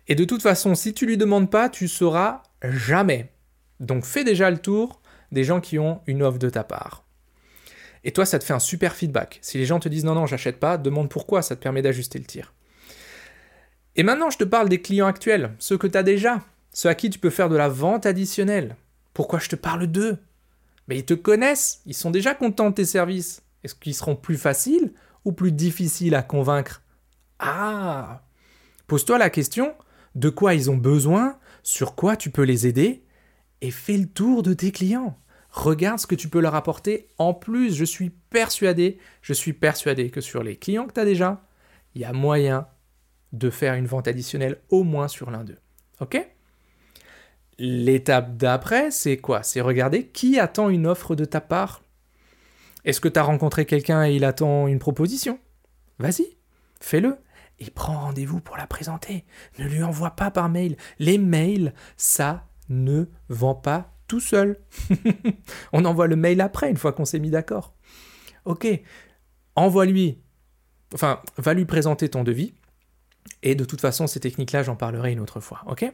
Et 0.07 0.15
de 0.15 0.25
toute 0.25 0.43
façon, 0.43 0.75
si 0.75 0.95
tu 0.95 1.07
lui 1.07 1.17
demandes 1.17 1.51
pas, 1.51 1.69
tu 1.69 1.89
sauras 1.89 2.43
jamais. 2.63 3.33
Donc 3.81 4.05
fais 4.05 4.25
déjà 4.25 4.51
le 4.51 4.59
tour 4.59 5.01
des 5.33 5.45
gens 5.45 5.61
qui 5.61 5.79
ont 5.79 6.01
une 6.07 6.23
offre 6.23 6.39
de 6.39 6.51
ta 6.51 6.65
part. 6.65 7.05
Et 8.05 8.13
toi, 8.13 8.25
ça 8.25 8.39
te 8.39 8.45
fait 8.45 8.53
un 8.53 8.59
super 8.59 8.95
feedback. 8.95 9.39
Si 9.43 9.59
les 9.59 9.67
gens 9.67 9.81
te 9.81 9.89
disent 9.89 10.05
non, 10.05 10.15
non, 10.15 10.27
j'achète 10.27 10.59
pas, 10.59 10.79
demande 10.79 11.09
pourquoi, 11.09 11.43
ça 11.43 11.57
te 11.57 11.63
permet 11.63 11.83
d'ajuster 11.83 12.19
le 12.19 12.25
tir. 12.25 12.55
Et 13.97 14.03
maintenant, 14.03 14.31
je 14.31 14.39
te 14.39 14.45
parle 14.45 14.69
des 14.69 14.81
clients 14.81 15.07
actuels, 15.07 15.55
ceux 15.59 15.77
que 15.77 15.87
tu 15.87 15.99
as 15.99 16.03
déjà, 16.03 16.41
ceux 16.73 16.89
à 16.89 16.95
qui 16.95 17.11
tu 17.11 17.19
peux 17.19 17.31
faire 17.31 17.49
de 17.49 17.57
la 17.57 17.69
vente 17.69 18.07
additionnelle. 18.07 18.77
Pourquoi 19.13 19.41
je 19.41 19.49
te 19.49 19.57
parle 19.57 19.87
d'eux? 19.89 20.19
Mais 20.87 20.99
ils 20.99 21.05
te 21.05 21.15
connaissent, 21.15 21.83
ils 21.85 21.95
sont 21.95 22.11
déjà 22.11 22.35
contents 22.35 22.71
de 22.71 22.77
tes 22.77 22.85
services. 22.85 23.43
Est-ce 23.65 23.75
qu'ils 23.75 23.95
seront 23.95 24.17
plus 24.17 24.37
faciles 24.37 24.93
ou 25.25 25.33
plus 25.33 25.53
difficiles 25.53 26.15
à 26.15 26.23
convaincre? 26.23 26.83
Ah 27.39 28.23
Pose-toi 28.87 29.19
la 29.19 29.31
question 29.31 29.75
de 30.15 30.31
quoi 30.31 30.55
ils 30.55 30.71
ont 30.71 30.77
besoin, 30.77 31.39
sur 31.63 31.95
quoi 31.95 32.17
tu 32.17 32.31
peux 32.31 32.43
les 32.43 32.67
aider, 32.67 33.05
et 33.61 33.71
fais 33.71 33.97
le 33.97 34.07
tour 34.07 34.43
de 34.43 34.55
tes 34.55 34.73
clients. 34.73 35.19
Regarde 35.59 35.99
ce 35.99 36.07
que 36.07 36.15
tu 36.15 36.29
peux 36.29 36.39
leur 36.39 36.55
apporter 36.55 37.09
en 37.19 37.35
plus. 37.35 37.75
Je 37.75 37.85
suis 37.85 38.11
persuadé, 38.11 38.99
je 39.23 39.33
suis 39.33 39.53
persuadé 39.53 40.09
que 40.09 40.21
sur 40.21 40.45
les 40.45 40.55
clients 40.55 40.87
que 40.87 40.93
tu 40.93 41.01
as 41.01 41.05
déjà, 41.05 41.45
il 41.97 42.01
y 42.01 42.05
a 42.05 42.13
moyen 42.13 42.69
de 43.33 43.51
faire 43.51 43.75
une 43.75 43.89
vente 43.89 44.07
additionnelle 44.07 44.61
au 44.69 44.85
moins 44.85 45.09
sur 45.09 45.33
l'un 45.33 45.43
d'eux. 45.43 45.59
OK? 46.01 46.25
L'étape 47.59 48.37
d'après, 48.37 48.93
c'est 48.93 49.17
quoi? 49.17 49.43
C'est 49.43 49.61
regarder 49.61 50.07
qui 50.07 50.39
attend 50.39 50.69
une 50.69 50.87
offre 50.87 51.17
de 51.17 51.25
ta 51.25 51.41
part. 51.41 51.83
Est-ce 52.85 53.01
que 53.01 53.09
tu 53.09 53.19
as 53.19 53.25
rencontré 53.25 53.67
quelqu'un 53.67 54.07
et 54.07 54.15
il 54.15 54.25
attend 54.25 54.69
une 54.69 54.79
proposition? 54.79 55.41
Vas-y, 55.99 56.37
fais-le. 56.81 57.17
Et 57.59 57.69
prends 57.71 57.99
rendez-vous 57.99 58.41
pour 58.41 58.57
la 58.57 58.69
présenter. 58.69 59.25
Ne 59.59 59.65
lui 59.65 59.83
envoie 59.83 60.13
pas 60.13 60.31
par 60.31 60.49
mail. 60.49 60.77
Les 61.01 61.19
mails, 61.19 61.75
ça 61.97 62.47
ne 62.69 63.07
vend 63.29 63.57
pas 63.57 63.98
tout 64.09 64.21
seul. 64.21 64.59
On 65.73 65.85
envoie 65.85 66.09
le 66.09 66.17
mail 66.17 66.41
après, 66.41 66.69
une 66.71 66.77
fois 66.77 66.93
qu'on 66.93 67.05
s'est 67.05 67.21
mis 67.21 67.31
d'accord. 67.31 67.75
Ok, 68.45 68.67
envoie-lui, 69.55 70.19
enfin, 70.95 71.21
va 71.37 71.55
lui 71.55 71.67
présenter 71.67 72.09
ton 72.09 72.25
devis. 72.25 72.55
Et 73.43 73.55
de 73.55 73.65
toute 73.65 73.81
façon, 73.81 74.07
ces 74.07 74.21
techniques-là, 74.21 74.63
j'en 74.63 74.75
parlerai 74.75 75.13
une 75.13 75.21
autre 75.21 75.41
fois. 75.41 75.63
Ok? 75.67 75.85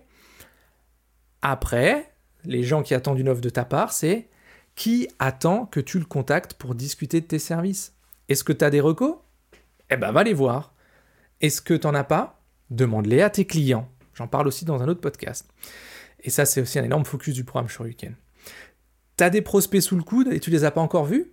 Après, 1.42 2.14
les 2.44 2.62
gens 2.62 2.82
qui 2.82 2.94
attendent 2.94 3.18
une 3.18 3.28
offre 3.28 3.40
de 3.40 3.50
ta 3.50 3.64
part, 3.64 3.92
c'est 3.92 4.30
qui 4.74 5.08
attend 5.18 5.66
que 5.66 5.80
tu 5.80 5.98
le 5.98 6.04
contactes 6.04 6.54
pour 6.54 6.74
discuter 6.74 7.20
de 7.20 7.26
tes 7.26 7.38
services? 7.38 7.94
Est-ce 8.28 8.44
que 8.44 8.52
tu 8.52 8.64
as 8.64 8.70
des 8.70 8.80
recos? 8.80 9.16
Eh 9.90 9.96
ben, 9.96 10.12
va 10.12 10.24
les 10.24 10.32
voir. 10.32 10.74
Est-ce 11.40 11.60
que 11.60 11.74
tu 11.74 11.86
n'en 11.86 11.94
as 11.94 12.04
pas? 12.04 12.42
Demande-les 12.70 13.20
à 13.20 13.30
tes 13.30 13.46
clients. 13.46 13.88
J'en 14.14 14.28
parle 14.28 14.46
aussi 14.46 14.64
dans 14.64 14.82
un 14.82 14.88
autre 14.88 15.00
podcast. 15.00 15.48
Et 16.24 16.30
ça, 16.30 16.44
c'est 16.46 16.60
aussi 16.60 16.78
un 16.78 16.84
énorme 16.84 17.04
focus 17.04 17.34
du 17.34 17.44
programme 17.44 17.68
Shoryuken. 17.68 18.16
T'as 19.16 19.30
des 19.30 19.42
prospects 19.42 19.82
sous 19.82 19.96
le 19.96 20.02
coude 20.02 20.28
et 20.32 20.40
tu 20.40 20.50
les 20.50 20.64
as 20.64 20.70
pas 20.70 20.80
encore 20.80 21.04
vus? 21.04 21.32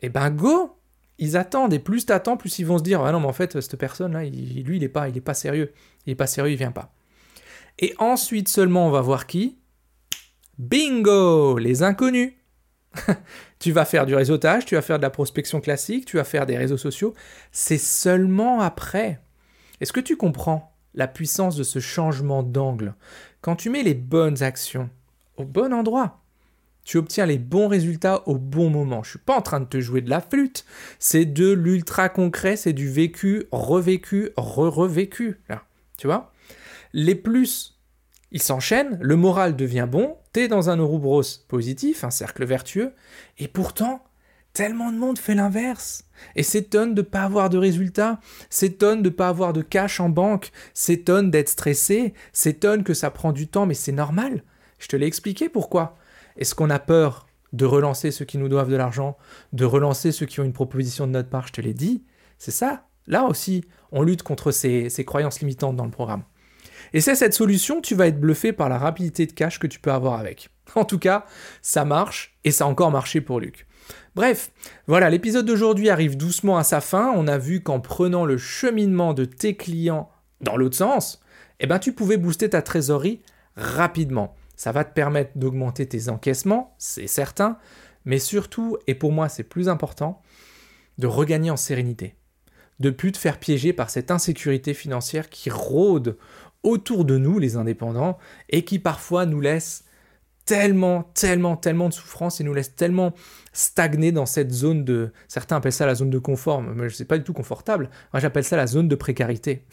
Eh 0.00 0.08
ben 0.08 0.30
go 0.30 0.76
Ils 1.18 1.36
attendent 1.36 1.72
et 1.72 1.78
plus 1.78 2.04
t'attends, 2.04 2.36
plus 2.36 2.58
ils 2.58 2.66
vont 2.66 2.78
se 2.78 2.82
dire 2.82 3.00
ah 3.02 3.12
non 3.12 3.20
mais 3.20 3.26
en 3.26 3.32
fait 3.32 3.58
cette 3.60 3.76
personne 3.76 4.12
là, 4.12 4.24
lui 4.24 4.76
il 4.76 4.82
est 4.82 4.88
pas, 4.88 5.08
il 5.08 5.16
est 5.16 5.22
pas 5.22 5.32
sérieux, 5.32 5.72
il 6.06 6.10
est 6.10 6.16
pas 6.16 6.26
sérieux, 6.26 6.52
il 6.52 6.58
vient 6.58 6.72
pas. 6.72 6.92
Et 7.78 7.94
ensuite 7.98 8.48
seulement 8.48 8.86
on 8.86 8.90
va 8.90 9.00
voir 9.00 9.26
qui? 9.26 9.58
Bingo 10.58 11.56
Les 11.58 11.82
inconnus 11.82 12.34
tu 13.58 13.72
vas 13.72 13.86
faire 13.86 14.04
du 14.04 14.14
réseautage, 14.14 14.66
tu 14.66 14.74
vas 14.74 14.82
faire 14.82 14.98
de 14.98 15.02
la 15.02 15.08
prospection 15.08 15.62
classique, 15.62 16.04
tu 16.04 16.18
vas 16.18 16.24
faire 16.24 16.44
des 16.44 16.58
réseaux 16.58 16.76
sociaux. 16.76 17.14
C'est 17.50 17.78
seulement 17.78 18.60
après. 18.60 19.20
Est-ce 19.80 19.94
que 19.94 20.00
tu 20.00 20.18
comprends 20.18 20.76
la 20.92 21.08
puissance 21.08 21.56
de 21.56 21.62
ce 21.62 21.78
changement 21.78 22.42
d'angle? 22.42 22.94
Quand 23.42 23.56
tu 23.56 23.70
mets 23.70 23.82
les 23.82 23.94
bonnes 23.94 24.44
actions 24.44 24.88
au 25.36 25.44
bon 25.44 25.74
endroit, 25.74 26.20
tu 26.84 26.96
obtiens 26.96 27.26
les 27.26 27.38
bons 27.38 27.66
résultats 27.66 28.22
au 28.28 28.38
bon 28.38 28.70
moment. 28.70 29.02
Je 29.02 29.10
suis 29.10 29.18
pas 29.18 29.36
en 29.36 29.42
train 29.42 29.58
de 29.58 29.64
te 29.64 29.80
jouer 29.80 30.00
de 30.00 30.10
la 30.10 30.20
flûte, 30.20 30.64
c'est 31.00 31.24
de 31.24 31.50
l'ultra 31.50 32.08
concret, 32.08 32.54
c'est 32.54 32.72
du 32.72 32.88
vécu, 32.88 33.46
revécu, 33.50 34.30
re-revécu. 34.36 35.40
Tu 35.98 36.06
vois? 36.06 36.32
Les 36.92 37.16
plus, 37.16 37.80
ils 38.30 38.42
s'enchaînent, 38.42 38.96
le 39.00 39.16
moral 39.16 39.56
devient 39.56 39.88
bon, 39.90 40.16
t'es 40.32 40.46
dans 40.46 40.70
un 40.70 40.78
Ouroboros 40.78 41.22
positif, 41.48 42.04
un 42.04 42.10
cercle 42.10 42.44
vertueux, 42.44 42.92
et 43.38 43.48
pourtant, 43.48 44.04
tellement 44.52 44.92
de 44.92 44.98
monde 44.98 45.18
fait 45.18 45.34
l'inverse 45.34 46.04
et 46.36 46.42
s'étonne 46.42 46.94
de 46.94 47.02
ne 47.02 47.06
pas 47.06 47.22
avoir 47.22 47.50
de 47.50 47.58
résultats, 47.58 48.20
s'étonne 48.50 49.02
de 49.02 49.08
ne 49.08 49.14
pas 49.14 49.28
avoir 49.28 49.52
de 49.52 49.62
cash 49.62 50.00
en 50.00 50.08
banque, 50.08 50.52
s'étonne 50.74 51.30
d'être 51.30 51.48
stressé, 51.48 52.14
s'étonne 52.32 52.84
que 52.84 52.94
ça 52.94 53.10
prend 53.10 53.32
du 53.32 53.48
temps, 53.48 53.66
mais 53.66 53.74
c'est 53.74 53.92
normal. 53.92 54.42
Je 54.78 54.88
te 54.88 54.96
l'ai 54.96 55.06
expliqué 55.06 55.48
pourquoi. 55.48 55.96
Est-ce 56.36 56.54
qu'on 56.54 56.70
a 56.70 56.78
peur 56.78 57.26
de 57.52 57.64
relancer 57.64 58.10
ceux 58.10 58.24
qui 58.24 58.38
nous 58.38 58.48
doivent 58.48 58.70
de 58.70 58.76
l'argent, 58.76 59.16
de 59.52 59.64
relancer 59.64 60.12
ceux 60.12 60.26
qui 60.26 60.40
ont 60.40 60.44
une 60.44 60.52
proposition 60.52 61.06
de 61.06 61.12
notre 61.12 61.28
part? 61.28 61.46
Je 61.46 61.52
te 61.52 61.60
l'ai 61.60 61.74
dit. 61.74 62.04
C'est 62.38 62.50
ça. 62.50 62.86
Là 63.06 63.24
aussi, 63.24 63.64
on 63.90 64.02
lutte 64.02 64.22
contre 64.22 64.50
ces, 64.50 64.88
croyances 65.04 65.40
limitantes 65.40 65.76
dans 65.76 65.84
le 65.84 65.90
programme. 65.90 66.24
Et 66.92 67.00
c'est 67.00 67.14
cette 67.14 67.34
solution, 67.34 67.80
tu 67.80 67.94
vas 67.94 68.06
être 68.06 68.20
bluffé 68.20 68.52
par 68.52 68.68
la 68.68 68.78
rapidité 68.78 69.26
de 69.26 69.32
cash 69.32 69.58
que 69.58 69.66
tu 69.66 69.80
peux 69.80 69.92
avoir 69.92 70.18
avec. 70.18 70.50
En 70.76 70.84
tout 70.84 70.98
cas, 70.98 71.26
ça 71.60 71.84
marche 71.84 72.36
et 72.44 72.50
ça 72.50 72.64
a 72.64 72.68
encore 72.68 72.90
marché 72.90 73.20
pour 73.20 73.40
Luc. 73.40 73.66
Bref, 74.14 74.52
voilà, 74.86 75.10
l'épisode 75.10 75.46
d'aujourd'hui 75.46 75.90
arrive 75.90 76.16
doucement 76.16 76.58
à 76.58 76.64
sa 76.64 76.80
fin. 76.80 77.12
On 77.14 77.26
a 77.26 77.38
vu 77.38 77.62
qu'en 77.62 77.80
prenant 77.80 78.24
le 78.24 78.38
cheminement 78.38 79.14
de 79.14 79.24
tes 79.24 79.56
clients 79.56 80.10
dans 80.40 80.56
l'autre 80.56 80.76
sens, 80.76 81.20
eh 81.60 81.66
ben, 81.66 81.78
tu 81.78 81.92
pouvais 81.92 82.16
booster 82.16 82.50
ta 82.50 82.62
trésorerie 82.62 83.22
rapidement. 83.56 84.34
Ça 84.56 84.72
va 84.72 84.84
te 84.84 84.92
permettre 84.92 85.32
d'augmenter 85.36 85.86
tes 85.86 86.08
encaissements, 86.08 86.74
c'est 86.78 87.06
certain, 87.06 87.58
mais 88.04 88.18
surtout, 88.18 88.76
et 88.86 88.94
pour 88.94 89.12
moi 89.12 89.28
c'est 89.28 89.42
plus 89.42 89.68
important, 89.68 90.22
de 90.98 91.06
regagner 91.06 91.50
en 91.50 91.56
sérénité. 91.56 92.14
De 92.80 92.90
plus 92.90 93.12
te 93.12 93.18
faire 93.18 93.38
piéger 93.38 93.72
par 93.72 93.90
cette 93.90 94.10
insécurité 94.10 94.74
financière 94.74 95.30
qui 95.30 95.50
rôde 95.50 96.16
autour 96.62 97.04
de 97.04 97.16
nous, 97.16 97.38
les 97.38 97.56
indépendants, 97.56 98.18
et 98.50 98.64
qui 98.64 98.78
parfois 98.78 99.26
nous 99.26 99.40
laisse 99.40 99.84
tellement, 100.44 101.10
tellement, 101.14 101.56
tellement 101.56 101.88
de 101.88 101.94
souffrance 101.94 102.40
et 102.40 102.44
nous 102.44 102.54
laisse 102.54 102.74
tellement 102.74 103.12
stagner 103.52 104.12
dans 104.12 104.26
cette 104.26 104.50
zone 104.50 104.84
de... 104.84 105.12
Certains 105.28 105.56
appellent 105.56 105.72
ça 105.72 105.86
la 105.86 105.94
zone 105.94 106.10
de 106.10 106.18
confort, 106.18 106.62
mais 106.62 106.88
je 106.88 106.94
sais 106.94 107.04
pas 107.04 107.18
du 107.18 107.24
tout 107.24 107.32
confortable. 107.32 107.90
Moi 108.12 108.20
j'appelle 108.20 108.44
ça 108.44 108.56
la 108.56 108.66
zone 108.66 108.88
de 108.88 108.94
précarité. 108.94 109.64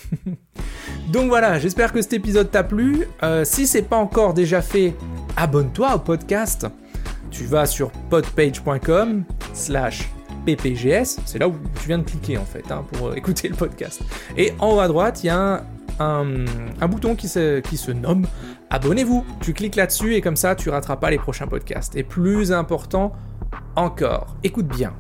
Donc 1.12 1.28
voilà, 1.30 1.60
j'espère 1.60 1.92
que 1.94 2.02
cet 2.02 2.14
épisode 2.14 2.52
t'a 2.52 2.64
plu. 2.64 3.08
Euh, 3.24 3.46
si 3.46 3.68
c'est 3.68 3.84
pas 3.84 3.98
encore 3.98 4.34
déjà 4.34 4.62
fait, 4.62 4.94
abonne-toi 5.38 5.96
au 5.96 6.00
podcast. 6.00 6.68
Tu 7.32 7.46
vas 7.46 7.66
sur 7.66 7.92
podpage.com 8.10 9.24
slash 9.54 10.10
ppgs, 10.46 11.20
c'est 11.26 11.38
là 11.38 11.48
où 11.48 11.56
tu 11.82 11.88
viens 11.88 12.00
de 12.00 12.04
cliquer 12.04 12.38
en 12.38 12.46
fait 12.46 12.70
hein, 12.72 12.86
pour 12.94 13.14
écouter 13.18 13.48
le 13.48 13.56
podcast. 13.56 14.02
Et 14.38 14.54
en 14.60 14.76
haut 14.76 14.80
à 14.80 14.88
droite, 14.88 15.24
il 15.24 15.28
y 15.28 15.30
a 15.30 15.64
un, 16.00 16.46
un, 16.82 16.88
bouton 16.88 17.16
qui 17.16 17.28
se, 17.28 17.60
qui 17.60 17.78
se 17.78 17.92
nomme 17.92 18.26
abonnez-vous. 18.70 19.26
Tu 19.42 19.54
cliques 19.54 19.76
là-dessus 19.76 20.16
et 20.16 20.22
comme 20.22 20.36
ça, 20.36 20.56
tu 20.56 20.70
rateras 20.70 20.98
pas 20.98 21.10
les 21.10 21.18
prochains 21.18 21.48
podcasts. 21.48 21.96
Et 21.96 22.04
plus 22.04 22.52
important 22.52 23.14
encore, 23.76 24.36
écoute 24.44 24.68
bien. 24.68 24.94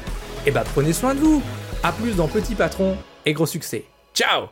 et 0.47 0.51
bah 0.51 0.65
prenez 0.73 0.95
soin 0.95 1.15
de 1.15 1.21
vous. 1.21 1.43
A 1.83 1.93
plus 1.93 2.17
dans 2.17 2.29
Petit 2.29 2.55
Patron 2.55 2.97
et 3.29 3.33
gros 3.35 3.47
succès. 3.47 3.85
Ciao 4.15 4.49